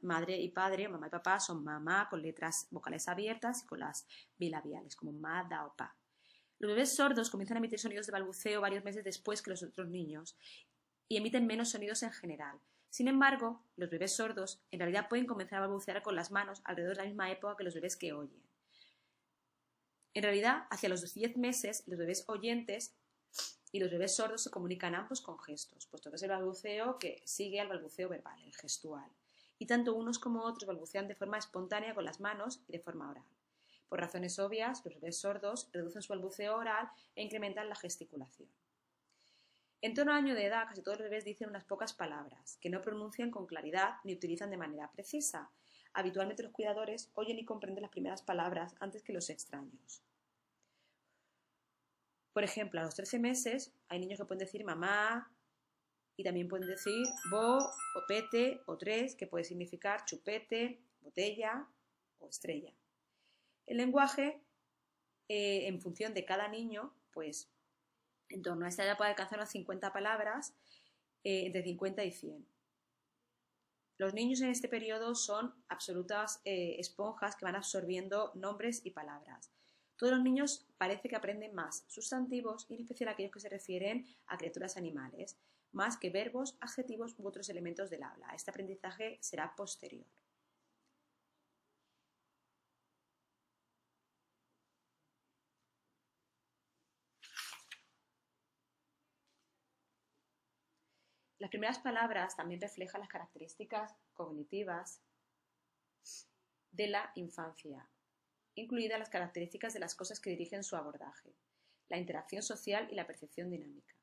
madre 0.03 0.41
y 0.41 0.49
padre, 0.49 0.89
mamá 0.89 1.07
y 1.07 1.11
papá, 1.11 1.39
son 1.39 1.63
mamá 1.63 2.09
con 2.11 2.21
letras 2.21 2.67
vocales 2.73 3.07
abiertas 3.07 3.63
y 3.63 3.67
con 3.69 3.79
las 3.79 4.09
bilabiales, 4.37 4.97
como 4.97 5.13
ma, 5.13 5.45
da 5.45 5.65
o 5.67 5.77
pa. 5.77 5.95
Los 6.61 6.69
bebés 6.69 6.95
sordos 6.95 7.31
comienzan 7.31 7.57
a 7.57 7.61
emitir 7.61 7.79
sonidos 7.79 8.07
de 8.07 8.13
balbuceo 8.13 8.61
varios 8.61 8.85
meses 8.85 9.03
después 9.03 9.41
que 9.41 9.49
los 9.49 9.63
otros 9.63 9.89
niños 9.89 10.37
y 11.09 11.17
emiten 11.17 11.47
menos 11.47 11.71
sonidos 11.71 12.03
en 12.03 12.13
general. 12.13 12.61
Sin 12.91 13.09
embargo, 13.09 13.65
los 13.77 13.89
bebés 13.89 14.15
sordos 14.15 14.61
en 14.71 14.79
realidad 14.79 15.09
pueden 15.09 15.27
comenzar 15.27 15.57
a 15.59 15.61
balbucear 15.63 16.03
con 16.03 16.15
las 16.15 16.31
manos 16.31 16.61
alrededor 16.65 16.97
de 16.97 17.03
la 17.03 17.09
misma 17.09 17.31
época 17.31 17.57
que 17.57 17.65
los 17.65 17.75
bebés 17.75 17.97
que 17.97 18.13
oyen. 18.13 18.43
En 20.13 20.23
realidad, 20.23 20.67
hacia 20.71 20.91
los 20.91 21.15
10 21.15 21.39
meses, 21.39 21.83
los 21.87 21.99
bebés 21.99 22.25
oyentes 22.27 22.95
y 23.73 23.81
los 23.81 23.91
bebés 23.91 24.15
sordos 24.15 24.43
se 24.43 24.51
comunican 24.51 24.95
ambos 24.95 25.23
con 25.23 25.39
gestos, 25.39 25.87
puesto 25.87 26.11
que 26.11 26.17
es 26.17 26.23
el 26.23 26.31
balbuceo 26.31 26.99
que 26.99 27.23
sigue 27.25 27.61
al 27.61 27.69
balbuceo 27.69 28.11
verbal, 28.11 28.39
el 28.45 28.55
gestual. 28.55 29.11
Y 29.59 29.65
tanto 29.65 29.95
unos 29.95 30.19
como 30.19 30.43
otros 30.43 30.67
balbucean 30.67 31.09
de 31.09 31.15
forma 31.15 31.39
espontánea 31.39 31.95
con 31.95 32.05
las 32.05 32.21
manos 32.21 32.61
y 32.69 32.73
de 32.73 32.81
forma 32.81 33.09
oral. 33.09 33.25
Por 33.91 34.01
razones 34.01 34.39
obvias, 34.39 34.83
los 34.87 34.95
bebés 34.95 35.19
sordos 35.19 35.69
reducen 35.73 36.01
su 36.01 36.15
balbuceo 36.15 36.57
oral 36.57 36.89
e 37.15 37.23
incrementan 37.23 37.69
la 37.69 37.77
gesticulación. 37.77 38.49
En 39.83 39.93
torno 39.93 40.13
a 40.13 40.17
año 40.17 40.35
de 40.35 40.47
edad, 40.47 40.67
casi 40.67 40.81
todos 40.83 40.99
los 40.99 41.11
bebés 41.11 41.27
dicen 41.27 41.51
unas 41.51 41.65
pocas 41.65 41.93
palabras, 41.93 42.57
que 42.63 42.71
no 42.71 42.81
pronuncian 42.81 43.31
con 43.31 43.47
claridad 43.47 43.97
ni 44.05 44.15
utilizan 44.15 44.51
de 44.51 44.57
manera 44.57 44.91
precisa, 44.91 45.51
Habitualmente 45.93 46.43
los 46.43 46.53
cuidadores 46.53 47.11
oyen 47.15 47.39
y 47.39 47.45
comprenden 47.45 47.83
las 47.83 47.91
primeras 47.91 48.23
palabras 48.23 48.75
antes 48.81 49.03
que 49.03 49.13
los 49.13 49.29
extraños. 49.29 50.03
Por 52.33 52.45
ejemplo, 52.45 52.81
a 52.81 52.85
los 52.85 52.95
13 52.95 53.19
meses 53.19 53.75
hay 53.89 53.99
niños 53.99 54.19
que 54.19 54.25
pueden 54.25 54.39
decir 54.45 54.65
mamá 54.65 55.33
y 56.17 56.23
también 56.23 56.49
pueden 56.49 56.69
decir 56.69 57.05
bo 57.31 57.59
o 57.59 58.07
pete 58.07 58.61
o 58.67 58.77
tres, 58.77 59.17
que 59.17 59.27
puede 59.27 59.45
significar 59.45 60.05
chupete, 60.05 60.81
botella 61.01 61.67
o 62.19 62.29
estrella. 62.29 62.73
El 63.71 63.77
lenguaje, 63.77 64.43
eh, 65.29 65.69
en 65.69 65.81
función 65.81 66.13
de 66.13 66.25
cada 66.25 66.49
niño, 66.49 66.93
pues 67.13 67.53
en 68.29 68.43
torno 68.43 68.67
a 68.67 68.69
esta 68.69 68.83
edad 68.83 68.97
puede 68.97 69.11
alcanzar 69.11 69.39
unas 69.39 69.53
50 69.53 69.93
palabras, 69.93 70.57
eh, 71.23 71.47
entre 71.47 71.63
50 71.63 72.03
y 72.03 72.11
100. 72.11 72.49
Los 73.97 74.13
niños 74.13 74.41
en 74.41 74.51
este 74.51 74.67
periodo 74.67 75.15
son 75.15 75.55
absolutas 75.69 76.41
eh, 76.45 76.81
esponjas 76.81 77.37
que 77.37 77.45
van 77.45 77.55
absorbiendo 77.55 78.33
nombres 78.35 78.85
y 78.85 78.91
palabras. 78.91 79.53
Todos 79.95 80.15
los 80.15 80.25
niños 80.25 80.67
parece 80.77 81.09
que 81.09 81.15
aprenden 81.15 81.55
más 81.55 81.85
sustantivos 81.87 82.67
y 82.69 82.75
en 82.75 82.81
especial 82.81 83.11
aquellos 83.11 83.31
que 83.31 83.39
se 83.39 83.51
refieren 83.51 84.05
a 84.27 84.37
criaturas 84.37 84.77
animales, 84.77 85.39
más 85.71 85.97
que 85.97 86.11
verbos, 86.11 86.57
adjetivos 86.61 87.15
u 87.19 87.29
otros 87.29 87.49
elementos 87.49 87.89
del 87.89 88.03
habla. 88.03 88.35
Este 88.35 88.51
aprendizaje 88.51 89.19
será 89.21 89.55
posterior. 89.55 90.09
Las 101.41 101.49
primeras 101.49 101.79
palabras 101.79 102.37
también 102.37 102.61
reflejan 102.61 103.01
las 103.01 103.09
características 103.09 103.97
cognitivas 104.13 105.01
de 106.71 106.87
la 106.87 107.11
infancia, 107.15 107.89
incluidas 108.55 108.99
las 108.99 109.09
características 109.09 109.73
de 109.73 109.81
las 109.81 109.95
cosas 109.95 110.21
que 110.21 110.29
dirigen 110.29 110.63
su 110.63 110.77
abordaje, 110.77 111.35
la 111.89 111.97
interacción 111.97 112.43
social 112.43 112.89
y 112.91 112.95
la 112.95 113.07
percepción 113.07 113.49
dinámica. 113.49 113.95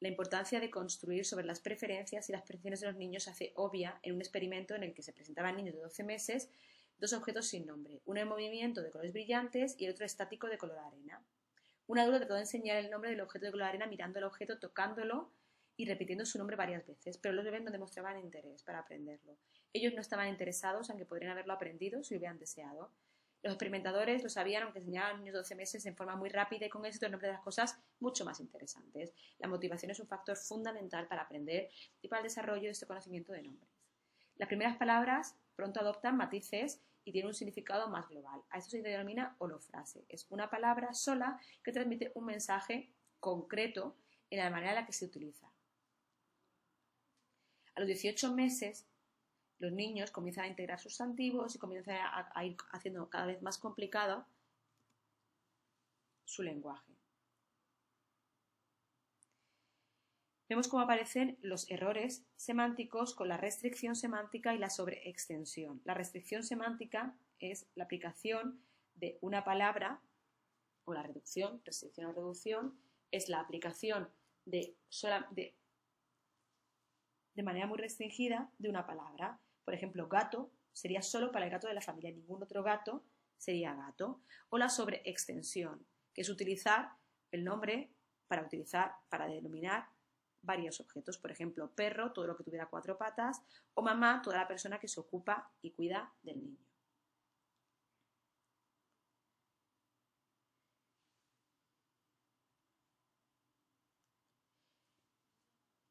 La 0.00 0.08
importancia 0.08 0.60
de 0.60 0.70
construir 0.70 1.24
sobre 1.24 1.46
las 1.46 1.60
preferencias 1.60 2.28
y 2.28 2.32
las 2.32 2.42
percepciones 2.42 2.80
de 2.80 2.88
los 2.88 2.96
niños 2.96 3.22
se 3.22 3.30
hace 3.30 3.52
obvia 3.56 3.98
en 4.02 4.16
un 4.16 4.20
experimento 4.20 4.74
en 4.74 4.82
el 4.82 4.92
que 4.92 5.02
se 5.02 5.14
presentaban 5.14 5.56
niños 5.56 5.74
de 5.74 5.80
12 5.80 6.04
meses 6.04 6.50
dos 6.98 7.14
objetos 7.14 7.46
sin 7.46 7.64
nombre, 7.64 8.02
uno 8.04 8.20
en 8.20 8.28
movimiento 8.28 8.82
de 8.82 8.90
colores 8.90 9.14
brillantes 9.14 9.76
y 9.78 9.86
el 9.86 9.92
otro 9.92 10.04
estático 10.04 10.46
de 10.48 10.58
color 10.58 10.78
arena. 10.78 11.24
Un 11.86 11.98
adulto 11.98 12.18
trató 12.18 12.34
de 12.34 12.40
enseñar 12.40 12.76
el 12.76 12.90
nombre 12.90 13.08
del 13.08 13.22
objeto 13.22 13.46
de 13.46 13.52
color 13.52 13.68
arena 13.68 13.86
mirando 13.86 14.18
el 14.18 14.26
objeto, 14.26 14.58
tocándolo 14.58 15.32
y 15.80 15.86
repitiendo 15.86 16.26
su 16.26 16.36
nombre 16.36 16.56
varias 16.56 16.86
veces, 16.86 17.16
pero 17.16 17.34
los 17.34 17.42
bebés 17.42 17.62
no 17.62 17.70
demostraban 17.70 18.18
interés 18.18 18.62
para 18.62 18.80
aprenderlo. 18.80 19.38
Ellos 19.72 19.94
no 19.94 20.02
estaban 20.02 20.28
interesados, 20.28 20.90
aunque 20.90 21.06
podrían 21.06 21.32
haberlo 21.32 21.54
aprendido 21.54 22.04
si 22.04 22.16
hubieran 22.16 22.38
deseado. 22.38 22.92
Los 23.42 23.54
experimentadores 23.54 24.22
lo 24.22 24.28
sabían, 24.28 24.64
aunque 24.64 24.80
enseñaban 24.80 25.14
a 25.14 25.18
niños 25.18 25.32
de 25.32 25.38
12 25.38 25.54
meses 25.54 25.86
en 25.86 25.96
forma 25.96 26.16
muy 26.16 26.28
rápida 26.28 26.66
y 26.66 26.68
con 26.68 26.84
éxito 26.84 27.06
el 27.06 27.12
nombre 27.12 27.28
de 27.28 27.32
las 27.32 27.42
cosas 27.42 27.80
mucho 27.98 28.26
más 28.26 28.40
interesantes. 28.40 29.14
La 29.38 29.48
motivación 29.48 29.90
es 29.90 30.00
un 30.00 30.06
factor 30.06 30.36
fundamental 30.36 31.08
para 31.08 31.22
aprender 31.22 31.70
y 32.02 32.08
para 32.08 32.20
el 32.20 32.24
desarrollo 32.24 32.64
de 32.64 32.72
este 32.72 32.84
conocimiento 32.84 33.32
de 33.32 33.44
nombres. 33.44 33.70
Las 34.36 34.48
primeras 34.48 34.76
palabras 34.76 35.34
pronto 35.56 35.80
adoptan 35.80 36.18
matices 36.18 36.82
y 37.06 37.12
tienen 37.12 37.28
un 37.28 37.34
significado 37.34 37.88
más 37.88 38.06
global. 38.06 38.42
A 38.50 38.58
esto 38.58 38.72
se 38.72 38.82
denomina 38.82 39.34
holofrase. 39.38 40.04
Es 40.10 40.26
una 40.28 40.50
palabra 40.50 40.92
sola 40.92 41.40
que 41.64 41.72
transmite 41.72 42.12
un 42.14 42.26
mensaje 42.26 42.90
concreto 43.18 43.96
en 44.28 44.38
la 44.40 44.50
manera 44.50 44.72
en 44.72 44.76
la 44.76 44.86
que 44.86 44.92
se 44.92 45.06
utiliza. 45.06 45.50
A 47.80 47.82
los 47.82 47.86
18 47.86 48.34
meses, 48.34 48.86
los 49.58 49.72
niños 49.72 50.10
comienzan 50.10 50.44
a 50.44 50.48
integrar 50.48 50.78
sustantivos 50.78 51.54
y 51.54 51.58
comienzan 51.58 51.96
a, 51.96 52.44
ir 52.44 52.54
haciendo 52.72 53.08
cada 53.08 53.24
vez 53.24 53.40
más 53.40 53.56
complicado 53.56 54.26
su 56.26 56.42
lenguaje. 56.42 56.92
vemos 60.46 60.68
cómo 60.68 60.82
aparecen 60.82 61.38
los 61.40 61.70
errores 61.70 62.26
semánticos 62.36 63.14
con 63.14 63.28
la 63.28 63.38
restricción 63.38 63.96
semántica 63.96 64.54
y 64.54 64.58
la 64.58 64.68
sobreextensión. 64.68 65.80
La 65.86 65.94
restricción 65.94 66.42
semántica 66.42 67.16
es 67.38 67.66
la 67.76 67.84
aplicación 67.84 68.60
de 68.94 69.16
una 69.22 69.42
palabra 69.42 70.02
o 70.84 70.92
la 70.92 71.02
reducción, 71.02 71.62
restricción 71.64 72.08
o 72.08 72.12
reducción, 72.12 72.78
es 73.10 73.30
la 73.30 73.40
aplicación 73.40 74.10
de, 74.44 74.74
de, 75.30 75.54
de 77.34 77.42
manera 77.42 77.66
muy 77.66 77.78
restringida 77.78 78.50
de 78.58 78.68
una 78.68 78.86
palabra. 78.86 79.38
Por 79.64 79.74
ejemplo, 79.74 80.08
gato 80.08 80.50
sería 80.72 81.02
solo 81.02 81.32
para 81.32 81.44
el 81.44 81.50
gato 81.50 81.68
de 81.68 81.74
la 81.74 81.80
familia, 81.80 82.10
ningún 82.10 82.42
otro 82.42 82.62
gato 82.62 83.04
sería 83.36 83.74
gato. 83.74 84.20
O 84.48 84.58
la 84.58 84.68
sobreextensión, 84.68 85.86
que 86.12 86.22
es 86.22 86.28
utilizar 86.28 86.90
el 87.30 87.44
nombre 87.44 87.90
para 88.28 88.42
utilizar, 88.42 88.94
para 89.08 89.26
denominar 89.26 89.88
varios 90.42 90.80
objetos, 90.80 91.18
por 91.18 91.30
ejemplo, 91.30 91.70
perro, 91.74 92.12
todo 92.12 92.26
lo 92.26 92.36
que 92.36 92.44
tuviera 92.44 92.66
cuatro 92.66 92.96
patas, 92.96 93.42
o 93.74 93.82
mamá, 93.82 94.22
toda 94.22 94.38
la 94.38 94.48
persona 94.48 94.78
que 94.78 94.88
se 94.88 95.00
ocupa 95.00 95.50
y 95.60 95.72
cuida 95.72 96.12
del 96.22 96.40
niño. 96.40 96.69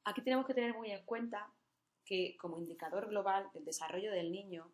Aquí 0.09 0.23
tenemos 0.23 0.47
que 0.47 0.55
tener 0.55 0.73
muy 0.73 0.89
en 0.89 1.05
cuenta 1.05 1.53
que 2.03 2.35
como 2.37 2.57
indicador 2.57 3.09
global 3.09 3.47
del 3.53 3.63
desarrollo 3.63 4.11
del 4.11 4.31
niño 4.31 4.71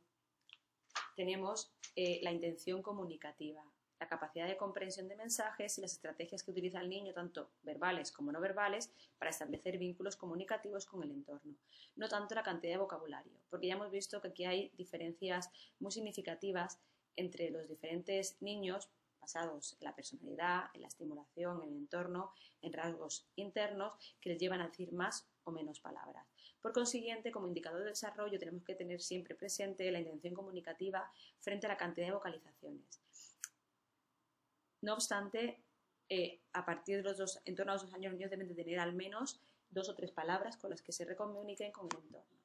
tenemos 1.17 1.73
eh, 1.97 2.21
la 2.23 2.31
intención 2.31 2.81
comunicativa, 2.81 3.61
la 3.99 4.07
capacidad 4.07 4.47
de 4.47 4.55
comprensión 4.55 5.09
de 5.09 5.17
mensajes 5.17 5.77
y 5.77 5.81
las 5.81 5.91
estrategias 5.91 6.41
que 6.41 6.51
utiliza 6.51 6.79
el 6.79 6.87
niño, 6.87 7.11
tanto 7.13 7.49
verbales 7.63 8.13
como 8.13 8.31
no 8.31 8.39
verbales, 8.39 8.93
para 9.17 9.29
establecer 9.29 9.77
vínculos 9.77 10.15
comunicativos 10.15 10.85
con 10.85 11.03
el 11.03 11.11
entorno. 11.11 11.57
No 11.97 12.07
tanto 12.07 12.33
la 12.33 12.43
cantidad 12.43 12.75
de 12.75 12.79
vocabulario, 12.79 13.33
porque 13.49 13.67
ya 13.67 13.73
hemos 13.73 13.91
visto 13.91 14.21
que 14.21 14.29
aquí 14.29 14.45
hay 14.45 14.71
diferencias 14.77 15.49
muy 15.79 15.91
significativas 15.91 16.79
entre 17.17 17.49
los 17.49 17.67
diferentes 17.67 18.41
niños 18.41 18.89
basados 19.25 19.75
en 19.79 19.85
la 19.85 19.95
personalidad, 19.95 20.65
en 20.75 20.81
la 20.81 20.87
estimulación, 20.87 21.63
en 21.63 21.69
el 21.69 21.75
entorno, 21.77 22.31
en 22.61 22.71
rasgos 22.71 23.27
internos 23.35 23.93
que 24.21 24.29
les 24.29 24.39
llevan 24.39 24.61
a 24.61 24.67
decir 24.67 24.93
más 24.93 25.27
o 25.45 25.51
menos 25.51 25.79
palabras. 25.79 26.27
Por 26.61 26.73
consiguiente, 26.73 27.31
como 27.31 27.47
indicador 27.47 27.81
de 27.81 27.89
desarrollo 27.89 28.37
tenemos 28.37 28.63
que 28.63 28.75
tener 28.75 29.01
siempre 29.01 29.33
presente 29.33 29.91
la 29.91 29.99
intención 29.99 30.35
comunicativa 30.35 31.11
frente 31.39 31.65
a 31.65 31.69
la 31.69 31.77
cantidad 31.77 32.07
de 32.07 32.13
vocalizaciones. 32.13 32.99
No 34.81 34.93
obstante, 34.93 35.63
eh, 36.09 36.41
a 36.53 36.63
partir 36.63 36.97
de 36.97 37.03
los 37.03 37.17
dos, 37.17 37.41
en 37.45 37.55
torno 37.55 37.71
a 37.71 37.75
los 37.75 37.83
dos 37.83 37.93
años, 37.93 38.11
los 38.11 38.19
niños 38.19 38.29
deben 38.29 38.47
de 38.47 38.53
tener 38.53 38.79
al 38.79 38.93
menos 38.93 39.41
dos 39.71 39.89
o 39.89 39.95
tres 39.95 40.11
palabras 40.11 40.57
con 40.57 40.69
las 40.69 40.83
que 40.83 40.91
se 40.91 41.03
recomuniquen 41.03 41.71
con 41.71 41.87
el 41.91 41.97
entorno. 41.97 42.44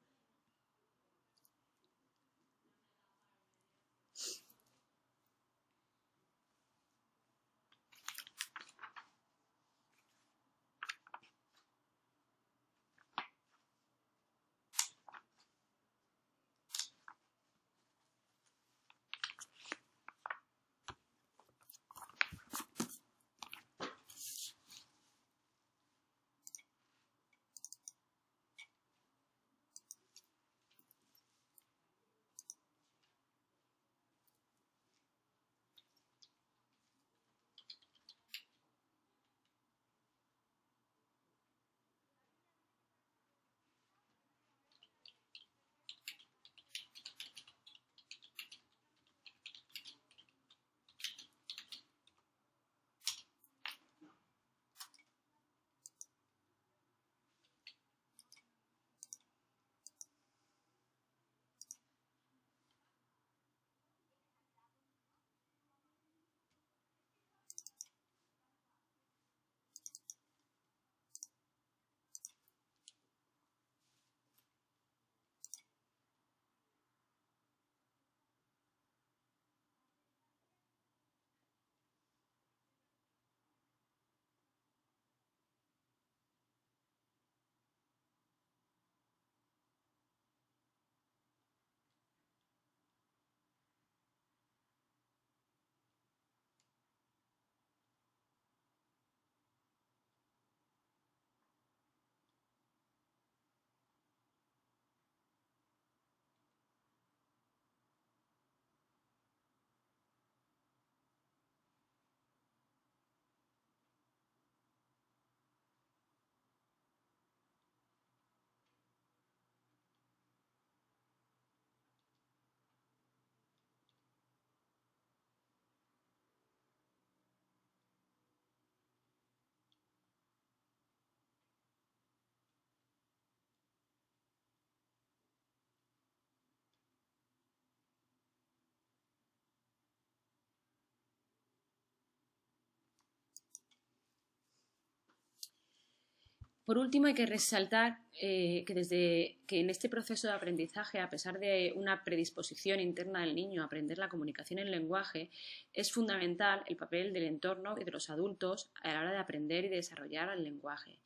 Por 146.71 146.77
último, 146.77 147.07
hay 147.07 147.13
que 147.13 147.25
resaltar 147.25 147.99
eh, 148.21 148.63
que 148.65 148.73
desde 148.73 149.39
que 149.45 149.59
en 149.59 149.69
este 149.69 149.89
proceso 149.89 150.27
de 150.27 150.33
aprendizaje, 150.33 151.01
a 151.01 151.09
pesar 151.09 151.37
de 151.37 151.73
una 151.75 152.05
predisposición 152.05 152.79
interna 152.79 153.19
del 153.19 153.35
niño 153.35 153.61
a 153.61 153.65
aprender 153.65 153.97
la 153.97 154.07
comunicación 154.07 154.57
en 154.57 154.71
lenguaje, 154.71 155.29
es 155.73 155.91
fundamental 155.91 156.63
el 156.67 156.77
papel 156.77 157.11
del 157.11 157.23
entorno 157.23 157.75
y 157.77 157.83
de 157.83 157.91
los 157.91 158.09
adultos 158.09 158.71
a 158.83 158.93
la 158.93 159.01
hora 159.01 159.11
de 159.11 159.17
aprender 159.17 159.65
y 159.65 159.67
de 159.67 159.75
desarrollar 159.75 160.29
el 160.29 160.45
lenguaje. 160.45 160.97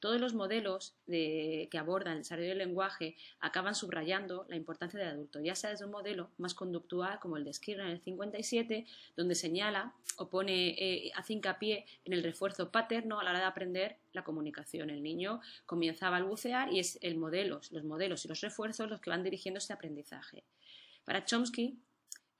Todos 0.00 0.20
los 0.20 0.34
modelos 0.34 0.96
que 1.06 1.78
abordan 1.78 2.14
el 2.14 2.22
desarrollo 2.22 2.48
del 2.48 2.58
lenguaje 2.58 3.14
acaban 3.38 3.76
subrayando 3.76 4.44
la 4.48 4.56
importancia 4.56 4.98
del 4.98 5.10
adulto, 5.10 5.38
ya 5.40 5.54
sea 5.54 5.70
desde 5.70 5.84
un 5.84 5.92
modelo 5.92 6.30
más 6.36 6.54
conductual 6.54 7.20
como 7.20 7.36
el 7.36 7.44
de 7.44 7.52
Skinner 7.52 7.86
en 7.86 7.92
el 7.92 8.00
57, 8.00 8.86
donde 9.16 9.36
señala 9.36 9.94
o 10.16 10.28
pone, 10.28 10.70
eh, 10.70 11.12
hace 11.14 11.34
hincapié 11.34 11.86
en 12.04 12.12
el 12.12 12.24
refuerzo 12.24 12.72
paterno 12.72 13.20
a 13.20 13.22
la 13.22 13.30
hora 13.30 13.38
de 13.38 13.44
aprender 13.44 14.01
la 14.12 14.24
comunicación. 14.24 14.90
El 14.90 15.02
niño 15.02 15.40
comienza 15.66 16.06
a 16.06 16.10
balbucear 16.10 16.72
y 16.72 16.78
es 16.78 16.98
el 17.02 17.16
modelo, 17.16 17.60
los 17.70 17.84
modelos 17.84 18.24
y 18.24 18.28
los 18.28 18.40
refuerzos 18.40 18.90
los 18.90 19.00
que 19.00 19.10
van 19.10 19.22
dirigiendo 19.22 19.58
este 19.58 19.72
aprendizaje. 19.72 20.44
Para 21.04 21.24
Chomsky, 21.24 21.78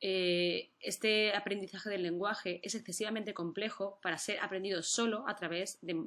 eh, 0.00 0.70
este 0.80 1.34
aprendizaje 1.34 1.88
del 1.88 2.02
lenguaje 2.02 2.60
es 2.64 2.74
excesivamente 2.74 3.34
complejo 3.34 3.98
para 4.02 4.18
ser 4.18 4.40
aprendido 4.40 4.82
solo 4.82 5.24
a 5.28 5.36
través 5.36 5.78
de 5.80 6.06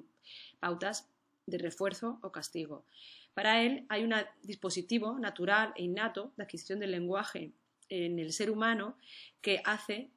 pautas 0.59 1.09
de 1.45 1.57
refuerzo 1.57 2.19
o 2.21 2.31
castigo. 2.31 2.85
Para 3.33 3.63
él 3.63 3.85
hay 3.89 4.03
un 4.03 4.13
dispositivo 4.43 5.17
natural 5.19 5.73
e 5.75 5.83
innato 5.83 6.33
de 6.35 6.43
adquisición 6.43 6.79
del 6.79 6.91
lenguaje 6.91 7.51
en 7.89 8.19
el 8.19 8.33
ser 8.33 8.49
humano 8.49 8.97
que 9.41 9.61
hace 9.63 10.09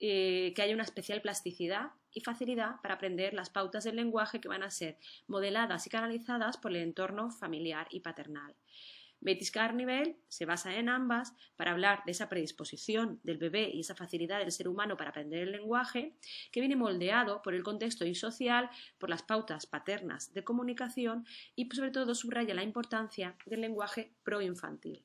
eh, 0.00 0.52
que 0.54 0.62
haya 0.62 0.74
una 0.74 0.82
especial 0.82 1.22
plasticidad 1.22 1.90
y 2.14 2.20
facilidad 2.20 2.80
para 2.82 2.94
aprender 2.94 3.34
las 3.34 3.50
pautas 3.50 3.84
del 3.84 3.96
lenguaje 3.96 4.40
que 4.40 4.48
van 4.48 4.62
a 4.62 4.70
ser 4.70 4.98
modeladas 5.26 5.86
y 5.86 5.90
canalizadas 5.90 6.56
por 6.56 6.70
el 6.70 6.78
entorno 6.78 7.30
familiar 7.30 7.86
y 7.90 8.00
paternal. 8.00 8.54
Betis 9.20 9.50
Carnival 9.50 10.16
se 10.28 10.44
basa 10.44 10.76
en 10.76 10.88
ambas 10.88 11.34
para 11.56 11.72
hablar 11.72 12.02
de 12.04 12.12
esa 12.12 12.28
predisposición 12.28 13.20
del 13.24 13.38
bebé 13.38 13.70
y 13.72 13.80
esa 13.80 13.94
facilidad 13.94 14.38
del 14.38 14.52
ser 14.52 14.68
humano 14.68 14.96
para 14.96 15.10
aprender 15.10 15.40
el 15.42 15.52
lenguaje, 15.52 16.14
que 16.52 16.60
viene 16.60 16.76
moldeado 16.76 17.40
por 17.42 17.54
el 17.54 17.62
contexto 17.64 18.04
y 18.04 18.14
social, 18.14 18.70
por 18.98 19.10
las 19.10 19.22
pautas 19.22 19.66
paternas 19.66 20.32
de 20.34 20.44
comunicación 20.44 21.26
y 21.56 21.68
sobre 21.74 21.90
todo 21.90 22.14
subraya 22.14 22.54
la 22.54 22.62
importancia 22.62 23.36
del 23.46 23.62
lenguaje 23.62 24.12
proinfantil. 24.22 25.04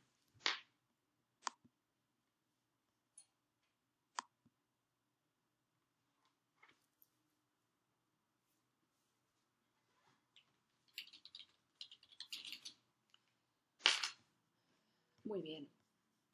Muy 15.24 15.42
bien, 15.42 15.70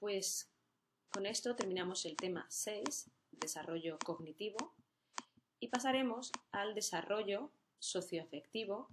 pues 0.05 0.51
con 1.09 1.25
esto 1.25 1.55
terminamos 1.55 2.05
el 2.05 2.15
tema 2.15 2.45
6, 2.47 3.09
desarrollo 3.31 3.97
cognitivo, 4.05 4.75
y 5.59 5.69
pasaremos 5.69 6.31
al 6.51 6.75
desarrollo 6.75 7.49
socioafectivo 7.79 8.87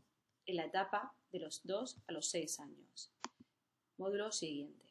en 0.47 0.57
la 0.57 0.65
etapa 0.65 1.15
de 1.31 1.41
los 1.41 1.61
2 1.65 1.99
a 2.07 2.13
los 2.13 2.31
6 2.31 2.61
años. 2.61 3.13
Módulo 3.99 4.33
siguiente. 4.33 4.87